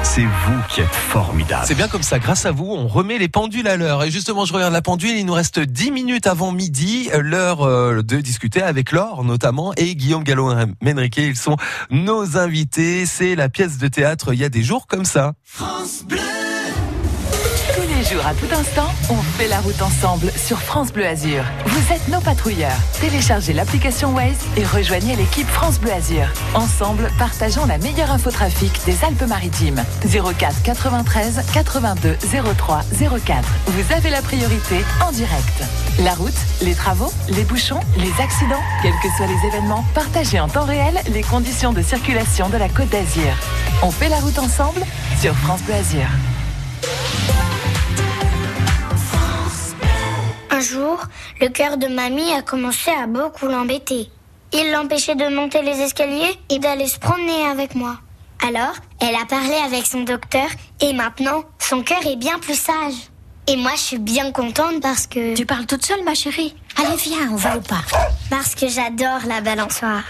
c'est 0.02 0.24
vous 0.24 0.60
qui 0.68 0.82
êtes 0.82 0.94
formidable. 0.94 1.64
C'est 1.66 1.74
bien 1.74 1.88
comme 1.88 2.02
ça, 2.02 2.18
grâce 2.18 2.44
à 2.44 2.50
vous, 2.50 2.66
on 2.66 2.86
remet 2.86 3.16
les 3.16 3.28
pendules 3.28 3.66
à 3.66 3.78
l'heure. 3.78 4.04
Et 4.04 4.10
justement, 4.10 4.44
je 4.44 4.52
regarde 4.52 4.74
la 4.74 4.82
pendule, 4.82 5.16
il 5.16 5.24
nous 5.24 5.32
reste 5.32 5.58
10 5.58 5.90
minutes 5.90 6.26
avant 6.26 6.52
midi, 6.52 7.08
l'heure 7.18 7.62
euh, 7.62 8.02
de 8.02 8.18
discuter 8.18 8.60
avec 8.60 8.92
Laure 8.92 9.24
notamment 9.24 9.72
et 9.78 9.94
Guillaume 9.94 10.22
Gallo-Menriquet. 10.22 11.28
Ils 11.28 11.36
sont 11.36 11.56
nos 11.88 12.36
invités. 12.36 13.06
C'est 13.06 13.36
la 13.36 13.48
pièce 13.48 13.78
de 13.78 13.88
théâtre 13.88 14.34
Il 14.34 14.40
y 14.40 14.44
a 14.44 14.50
des 14.50 14.62
jours 14.62 14.86
comme 14.86 15.06
ça. 15.06 15.32
Tous 15.56 16.04
les 16.10 16.43
jours, 18.04 18.26
à 18.26 18.34
tout 18.34 18.52
instant, 18.52 18.88
on 19.08 19.16
fait 19.36 19.48
la 19.48 19.60
route 19.60 19.80
ensemble 19.80 20.30
sur 20.36 20.60
France 20.60 20.92
Bleu 20.92 21.06
Azur. 21.06 21.42
Vous 21.64 21.92
êtes 21.92 22.08
nos 22.08 22.20
patrouilleurs. 22.20 22.76
Téléchargez 23.00 23.52
l'application 23.52 24.14
Waze 24.14 24.36
et 24.56 24.64
rejoignez 24.64 25.16
l'équipe 25.16 25.48
France 25.48 25.78
Bleu 25.80 25.92
Azur. 25.92 26.26
Ensemble, 26.54 27.10
partageons 27.18 27.66
la 27.66 27.78
meilleure 27.78 28.10
infotrafic 28.10 28.72
des 28.84 29.04
Alpes-Maritimes. 29.04 29.82
04 30.02 30.62
93 30.62 31.42
82 31.52 32.16
03 32.56 32.80
04. 33.24 33.48
Vous 33.66 33.92
avez 33.92 34.10
la 34.10 34.22
priorité 34.22 34.84
en 35.02 35.12
direct. 35.12 35.62
La 36.00 36.14
route, 36.14 36.32
les 36.62 36.74
travaux, 36.74 37.12
les 37.28 37.44
bouchons, 37.44 37.80
les 37.96 38.12
accidents, 38.22 38.62
quels 38.82 38.92
que 39.02 39.16
soient 39.16 39.26
les 39.26 39.48
événements, 39.48 39.84
partagez 39.94 40.40
en 40.40 40.48
temps 40.48 40.66
réel 40.66 41.00
les 41.12 41.22
conditions 41.22 41.72
de 41.72 41.82
circulation 41.82 42.48
de 42.48 42.56
la 42.56 42.68
Côte 42.68 42.90
d'Azur. 42.90 43.32
On 43.82 43.90
fait 43.90 44.08
la 44.08 44.18
route 44.18 44.38
ensemble 44.38 44.82
sur 45.20 45.34
France 45.34 45.62
Bleu 45.62 45.74
Azur. 45.74 46.08
Jour, 50.64 51.00
le 51.40 51.48
cœur 51.48 51.76
de 51.76 51.86
mamie 51.86 52.32
a 52.32 52.42
commencé 52.42 52.90
à 52.90 53.06
beaucoup 53.06 53.46
l'embêter. 53.46 54.08
Il 54.52 54.70
l'empêchait 54.72 55.14
de 55.14 55.28
monter 55.34 55.62
les 55.62 55.80
escaliers 55.80 56.38
et 56.48 56.58
d'aller 56.58 56.86
se 56.86 56.98
promener 56.98 57.46
avec 57.46 57.74
moi. 57.74 57.96
Alors, 58.46 58.74
elle 59.00 59.14
a 59.14 59.24
parlé 59.26 59.54
avec 59.66 59.86
son 59.86 60.02
docteur 60.02 60.46
et 60.80 60.92
maintenant, 60.92 61.44
son 61.58 61.82
cœur 61.82 62.06
est 62.06 62.16
bien 62.16 62.38
plus 62.38 62.58
sage. 62.58 62.94
Et 63.46 63.56
moi, 63.56 63.72
je 63.74 63.80
suis 63.80 63.98
bien 63.98 64.32
contente 64.32 64.80
parce 64.80 65.06
que... 65.06 65.34
Tu 65.34 65.44
parles 65.44 65.66
toute 65.66 65.84
seule, 65.84 66.02
ma 66.04 66.14
chérie 66.14 66.54
Allez, 66.76 66.96
viens, 66.96 67.30
on 67.30 67.36
va 67.36 67.58
au 67.58 67.60
parc. 67.60 67.94
Parce 68.30 68.54
que 68.54 68.68
j'adore 68.68 69.20
la 69.26 69.40
balançoire. 69.40 70.02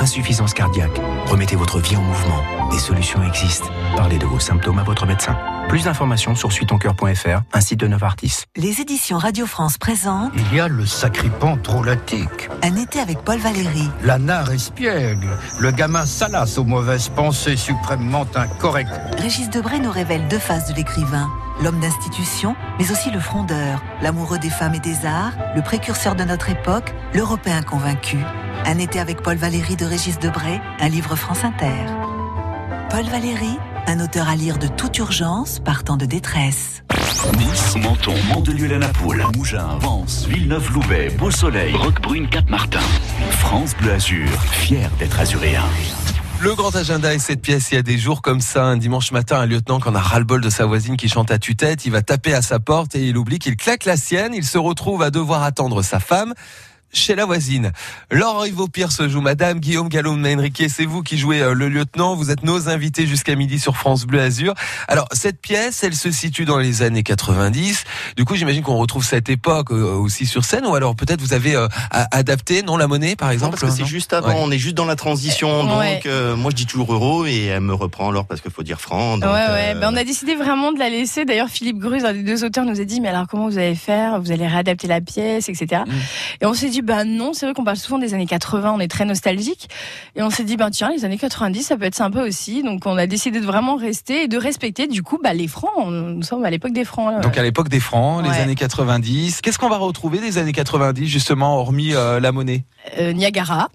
Insuffisance 0.00 0.52
cardiaque. 0.54 1.00
Remettez 1.26 1.56
votre 1.56 1.78
vie 1.78 1.96
en 1.96 2.02
mouvement. 2.02 2.42
Des 2.70 2.78
solutions 2.78 3.22
existent. 3.22 3.68
Parlez 3.96 4.18
de 4.18 4.26
vos 4.26 4.40
symptômes 4.40 4.78
à 4.78 4.82
votre 4.82 5.06
médecin. 5.06 5.36
Plus 5.68 5.84
d'informations 5.84 6.34
sur 6.34 6.52
suitoncoeur.fr, 6.52 7.42
un 7.52 7.60
site 7.60 7.78
de 7.80 7.86
Novartis. 7.86 8.44
Les 8.56 8.80
éditions 8.80 9.16
Radio 9.18 9.46
France 9.46 9.78
présentent 9.78 10.32
Il 10.34 10.56
y 10.56 10.60
a 10.60 10.68
le 10.68 10.84
sacripant 10.86 11.56
drôlatique, 11.56 12.48
Un 12.62 12.76
été 12.76 12.98
avec 13.00 13.18
Paul 13.20 13.38
Valéry. 13.38 13.88
la 14.04 14.18
nare 14.18 14.50
espiègle, 14.50 15.28
le 15.60 15.70
gamin 15.70 16.04
salace 16.04 16.58
aux 16.58 16.64
mauvaises 16.64 17.08
pensées 17.08 17.56
suprêmement 17.56 18.26
incorrectes. 18.34 18.90
Régis 19.18 19.48
Debray 19.50 19.80
nous 19.80 19.92
révèle 19.92 20.26
deux 20.28 20.38
faces 20.38 20.68
de 20.68 20.74
l'écrivain. 20.74 21.30
L'homme 21.62 21.78
d'institution, 21.80 22.56
mais 22.78 22.90
aussi 22.90 23.10
le 23.10 23.20
frondeur, 23.20 23.82
l'amoureux 24.02 24.38
des 24.38 24.50
femmes 24.50 24.74
et 24.74 24.80
des 24.80 25.06
arts, 25.06 25.32
le 25.54 25.62
précurseur 25.62 26.16
de 26.16 26.24
notre 26.24 26.50
époque, 26.50 26.92
l'Européen 27.14 27.62
convaincu. 27.62 28.18
Un 28.64 28.78
été 28.78 29.00
avec 29.00 29.22
Paul 29.22 29.36
Valéry 29.36 29.74
de 29.74 29.84
Régis 29.84 30.18
Debray, 30.20 30.60
un 30.78 30.88
livre 30.88 31.16
France 31.16 31.44
Inter. 31.44 31.84
Paul 32.90 33.04
Valéry, 33.06 33.58
un 33.88 33.98
auteur 33.98 34.28
à 34.28 34.36
lire 34.36 34.58
de 34.58 34.68
toute 34.68 34.96
urgence, 34.98 35.58
partant 35.58 35.96
de 35.96 36.06
détresse. 36.06 36.84
Nice, 37.38 37.76
Menton, 37.82 38.14
Mandelieu-la-Napoule, 38.32 39.24
Mougins, 39.34 39.78
Vence, 39.80 40.26
Villeneuve-Loubet, 40.28 41.10
Beau-Soleil, 41.18 41.74
Roquebrune, 41.74 42.28
Cap-Martin. 42.28 42.80
France 43.30 43.74
Bleu 43.76 43.92
Azur, 43.92 44.28
fier 44.52 44.88
d'être 44.98 45.18
azuréen. 45.18 45.64
Le 46.40 46.54
grand 46.54 46.74
agenda 46.74 47.14
et 47.14 47.18
cette 47.18 47.40
pièce, 47.42 47.72
il 47.72 47.76
y 47.76 47.78
a 47.78 47.82
des 47.82 47.98
jours 47.98 48.22
comme 48.22 48.40
ça, 48.40 48.64
un 48.64 48.76
dimanche 48.76 49.12
matin, 49.12 49.38
un 49.38 49.46
lieutenant 49.46 49.80
qui 49.80 49.88
en 49.88 49.94
a 49.94 50.00
ras-le-bol 50.00 50.40
de 50.40 50.50
sa 50.50 50.66
voisine 50.66 50.96
qui 50.96 51.08
chante 51.08 51.30
à 51.30 51.38
tue-tête, 51.38 51.84
il 51.84 51.92
va 51.92 52.02
taper 52.02 52.34
à 52.34 52.42
sa 52.42 52.60
porte 52.60 52.94
et 52.94 53.08
il 53.08 53.16
oublie 53.16 53.38
qu'il 53.38 53.56
claque 53.56 53.84
la 53.84 53.96
sienne, 53.96 54.32
il 54.34 54.44
se 54.44 54.58
retrouve 54.58 55.02
à 55.02 55.10
devoir 55.10 55.42
attendre 55.42 55.82
sa 55.82 56.00
femme 56.00 56.34
chez 56.92 57.14
la 57.14 57.24
voisine. 57.24 57.72
Laure 58.10 58.46
Ivo 58.46 58.68
Pierce 58.68 59.06
joue 59.08 59.20
Madame 59.20 59.60
Guillaume 59.60 59.88
Gallon 59.88 60.22
Henriquet, 60.24 60.68
c'est 60.68 60.84
vous 60.84 61.02
qui 61.02 61.16
jouez 61.18 61.40
euh, 61.40 61.54
le 61.54 61.68
lieutenant, 61.68 62.14
vous 62.14 62.30
êtes 62.30 62.42
nos 62.44 62.68
invités 62.68 63.06
jusqu'à 63.06 63.34
midi 63.34 63.58
sur 63.58 63.76
France 63.76 64.04
Bleu 64.04 64.20
Azur. 64.20 64.54
Alors 64.88 65.08
cette 65.12 65.40
pièce, 65.40 65.82
elle 65.84 65.94
se 65.94 66.10
situe 66.10 66.44
dans 66.44 66.58
les 66.58 66.82
années 66.82 67.02
90. 67.02 67.84
Du 68.16 68.24
coup, 68.24 68.36
j'imagine 68.36 68.62
qu'on 68.62 68.76
retrouve 68.76 69.04
cette 69.04 69.28
époque 69.30 69.70
euh, 69.72 69.94
aussi 69.94 70.26
sur 70.26 70.44
scène 70.44 70.66
ou 70.66 70.74
alors 70.74 70.94
peut-être 70.94 71.20
vous 71.20 71.32
avez 71.32 71.54
euh, 71.54 71.66
adapté 71.90 72.62
non 72.62 72.76
la 72.76 72.86
monnaie 72.86 73.16
par 73.16 73.28
Non, 73.28 73.34
exemple 73.34 73.58
parce 73.58 73.72
que 73.72 73.78
c'est 73.78 73.88
juste 73.88 74.12
avant, 74.12 74.28
Ouais. 74.28 74.34
on 74.38 74.50
est 74.50 74.58
juste 74.58 74.74
dans 74.76 74.84
la 74.84 74.96
transition, 74.96 75.64
donc 75.64 75.78
Ouais. 75.78 76.00
euh, 76.06 76.36
moi 76.36 76.50
je 76.50 76.56
dis 76.56 76.66
toujours 76.66 76.92
euro 76.92 77.24
et 77.26 77.44
elle 77.46 77.60
me 77.60 77.74
reprend 77.74 78.10
alors 78.10 78.26
parce 78.26 78.40
qu'il 78.40 78.50
faut 78.50 78.62
dire 78.62 78.80
franc. 78.80 79.18
donc, 79.18 79.24
ouais, 79.30 79.30
ouais. 79.30 79.72
euh, 79.74 79.80
Ben, 79.80 79.90
on 79.92 79.96
a 79.96 80.04
décidé 80.04 80.34
vraiment 80.34 80.72
de 80.72 80.78
la 80.78 80.88
laisser. 80.90 81.24
D'ailleurs, 81.24 81.48
Philippe 81.48 81.78
Gruz, 81.78 82.04
un 82.04 82.12
des 82.12 82.22
deux 82.22 82.44
auteurs, 82.44 82.64
nous 82.64 82.80
a 82.80 82.84
dit, 82.84 83.00
mais 83.00 83.08
alors 83.08 83.26
comment 83.28 83.48
vous 83.48 83.58
allez 83.58 83.74
faire? 83.74 84.20
Vous 84.20 84.30
allez 84.30 84.46
réadapter 84.46 84.86
la 84.86 85.00
pièce, 85.00 85.48
etc. 85.48 85.82
Mm. 85.86 85.90
Et 86.42 86.46
on 86.46 86.54
s'est 86.54 86.68
dit, 86.68 86.81
ben 86.82 87.04
non, 87.04 87.32
c'est 87.32 87.46
vrai 87.46 87.54
qu'on 87.54 87.64
parle 87.64 87.76
souvent 87.76 87.98
des 87.98 88.14
années 88.14 88.26
80, 88.26 88.72
on 88.76 88.80
est 88.80 88.88
très 88.88 89.04
nostalgique. 89.04 89.68
Et 90.16 90.22
on 90.22 90.30
s'est 90.30 90.44
dit, 90.44 90.56
ben 90.56 90.70
tiens, 90.70 90.90
les 90.90 91.04
années 91.04 91.18
90, 91.18 91.62
ça 91.62 91.76
peut 91.76 91.84
être 91.84 91.94
sympa 91.94 92.22
aussi. 92.22 92.62
Donc 92.62 92.86
on 92.86 92.96
a 92.96 93.06
décidé 93.06 93.40
de 93.40 93.46
vraiment 93.46 93.76
rester 93.76 94.24
et 94.24 94.28
de 94.28 94.36
respecter, 94.36 94.86
du 94.86 95.02
coup, 95.02 95.18
bah, 95.22 95.34
les 95.34 95.48
francs. 95.48 95.88
Nous 95.88 96.22
sommes 96.22 96.44
à 96.44 96.50
l'époque 96.50 96.72
des 96.72 96.84
francs. 96.84 97.12
là. 97.12 97.20
Donc 97.20 97.36
à 97.38 97.42
l'époque 97.42 97.68
des 97.68 97.80
francs, 97.80 98.24
les 98.24 98.30
années 98.30 98.54
90. 98.54 99.40
Qu'est-ce 99.40 99.58
qu'on 99.58 99.68
va 99.68 99.78
retrouver 99.78 100.18
des 100.18 100.38
années 100.38 100.52
90 100.52 101.06
justement, 101.06 101.58
hormis 101.58 101.94
euh, 101.94 102.20
la 102.20 102.32
monnaie? 102.32 102.64
Euh, 102.98 103.12
Niagara. 103.12 103.68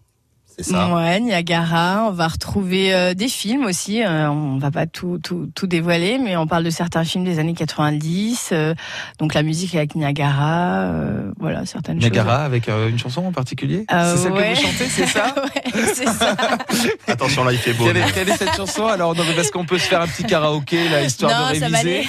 C'est 0.60 0.72
ça. 0.72 0.94
Ouais, 0.96 1.20
Niagara. 1.20 2.06
On 2.08 2.12
va 2.12 2.28
retrouver 2.28 2.94
euh, 2.94 3.14
des 3.14 3.28
films 3.28 3.66
aussi. 3.66 4.04
Euh, 4.04 4.30
on 4.30 4.58
va 4.58 4.72
pas 4.72 4.88
tout, 4.88 5.20
tout, 5.24 5.50
tout 5.54 5.68
dévoiler, 5.68 6.18
mais 6.18 6.36
on 6.36 6.48
parle 6.48 6.64
de 6.64 6.70
certains 6.70 7.04
films 7.04 7.24
des 7.24 7.40
années 7.40 7.54
90. 7.54 8.50
euh, 8.52 8.74
donc 9.20 9.34
la 9.34 9.44
musique 9.44 9.76
avec 9.76 9.96
Niagara. 9.96 10.82
euh, 10.92 11.32
voilà, 11.40 11.66
certaines 11.66 11.98
Niagara 12.00 12.44
avec 12.44 12.70
euh, 12.70 12.90
une 12.90 12.98
chanson 13.00 13.26
en 13.26 13.32
particulier 13.32 13.86
Euh, 13.92 14.16
C'est 14.16 14.24
celle 14.24 14.32
ouais. 14.34 14.54
que 14.54 14.58
vous 14.58 14.62
chantez, 14.64 14.86
c'est 14.90 15.06
ça 15.08 15.36
ouais, 15.44 15.72
c'est 15.94 16.06
ça. 16.08 16.36
Attention 17.08 17.44
là, 17.44 17.52
il 17.52 17.58
fait 17.60 17.74
beau. 17.74 17.86
quelle 17.86 17.98
est, 17.98 18.12
quelle 18.14 18.30
est 18.30 18.38
cette 18.38 18.56
chanson 18.56 18.88
Alors, 18.88 19.16
non, 19.16 19.24
mais 19.28 19.34
parce 19.36 19.52
qu'on 19.52 19.66
peut 19.66 19.78
se 19.78 19.88
faire 19.88 20.02
un 20.02 20.08
petit 20.08 20.24
karaoké, 20.24 20.90
là, 20.90 21.04
histoire 21.04 21.32
Non, 21.48 21.54
de 21.54 21.60
ça 21.60 21.70
va 21.70 21.78
réviser. 21.78 22.08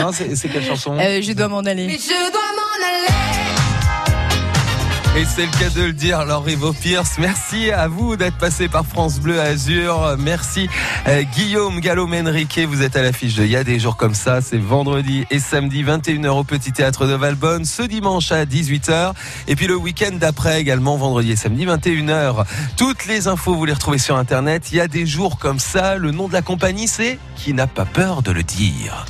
Non, 0.00 0.10
c'est 0.12 0.36
c'est 0.36 0.48
quelle 0.48 0.64
chanson? 0.64 0.96
Euh, 0.98 1.20
je 1.22 1.32
dois 1.32 1.48
m'en 1.48 1.60
aller. 1.60 1.88
Je 1.88 2.30
dois 2.30 2.40
m'en 2.56 2.86
aller. 2.86 3.67
Et 5.16 5.24
c'est 5.24 5.46
le 5.46 5.58
cas 5.58 5.70
de 5.70 5.82
le 5.82 5.92
dire, 5.92 6.24
Laure 6.24 6.44
Rivo 6.44 6.72
Pierce. 6.72 7.16
Merci 7.18 7.72
à 7.72 7.88
vous 7.88 8.14
d'être 8.14 8.36
passé 8.36 8.68
par 8.68 8.86
France 8.86 9.18
Bleu 9.18 9.40
Azur. 9.40 10.16
Merci 10.16 10.68
euh, 11.08 11.22
Guillaume 11.34 11.80
Gallaume-Henriquet. 11.80 12.66
Vous 12.66 12.82
êtes 12.82 12.94
à 12.94 13.02
l'affiche 13.02 13.34
de 13.34 13.42
Il 13.42 13.50
y 13.50 13.56
a 13.56 13.64
des 13.64 13.80
jours 13.80 13.96
comme 13.96 14.14
ça. 14.14 14.40
C'est 14.40 14.58
vendredi 14.58 15.26
et 15.30 15.40
samedi 15.40 15.82
21h 15.82 16.28
au 16.28 16.44
Petit 16.44 16.70
Théâtre 16.70 17.06
de 17.06 17.14
Valbonne. 17.14 17.64
Ce 17.64 17.82
dimanche 17.82 18.30
à 18.30 18.44
18h. 18.44 19.12
Et 19.48 19.56
puis 19.56 19.66
le 19.66 19.74
week-end 19.74 20.12
d'après 20.12 20.60
également, 20.60 20.96
vendredi 20.96 21.32
et 21.32 21.36
samedi 21.36 21.66
21h. 21.66 22.44
Toutes 22.76 23.06
les 23.06 23.26
infos, 23.26 23.54
vous 23.54 23.64
les 23.64 23.72
retrouvez 23.72 23.98
sur 23.98 24.16
Internet. 24.16 24.70
Il 24.70 24.76
y 24.76 24.80
a 24.80 24.86
des 24.86 25.04
jours 25.04 25.38
comme 25.38 25.58
ça. 25.58 25.96
Le 25.96 26.12
nom 26.12 26.28
de 26.28 26.32
la 26.32 26.42
compagnie, 26.42 26.86
c'est 26.86 27.18
Qui 27.34 27.54
n'a 27.54 27.66
pas 27.66 27.86
peur 27.86 28.22
de 28.22 28.30
le 28.30 28.44
dire? 28.44 29.06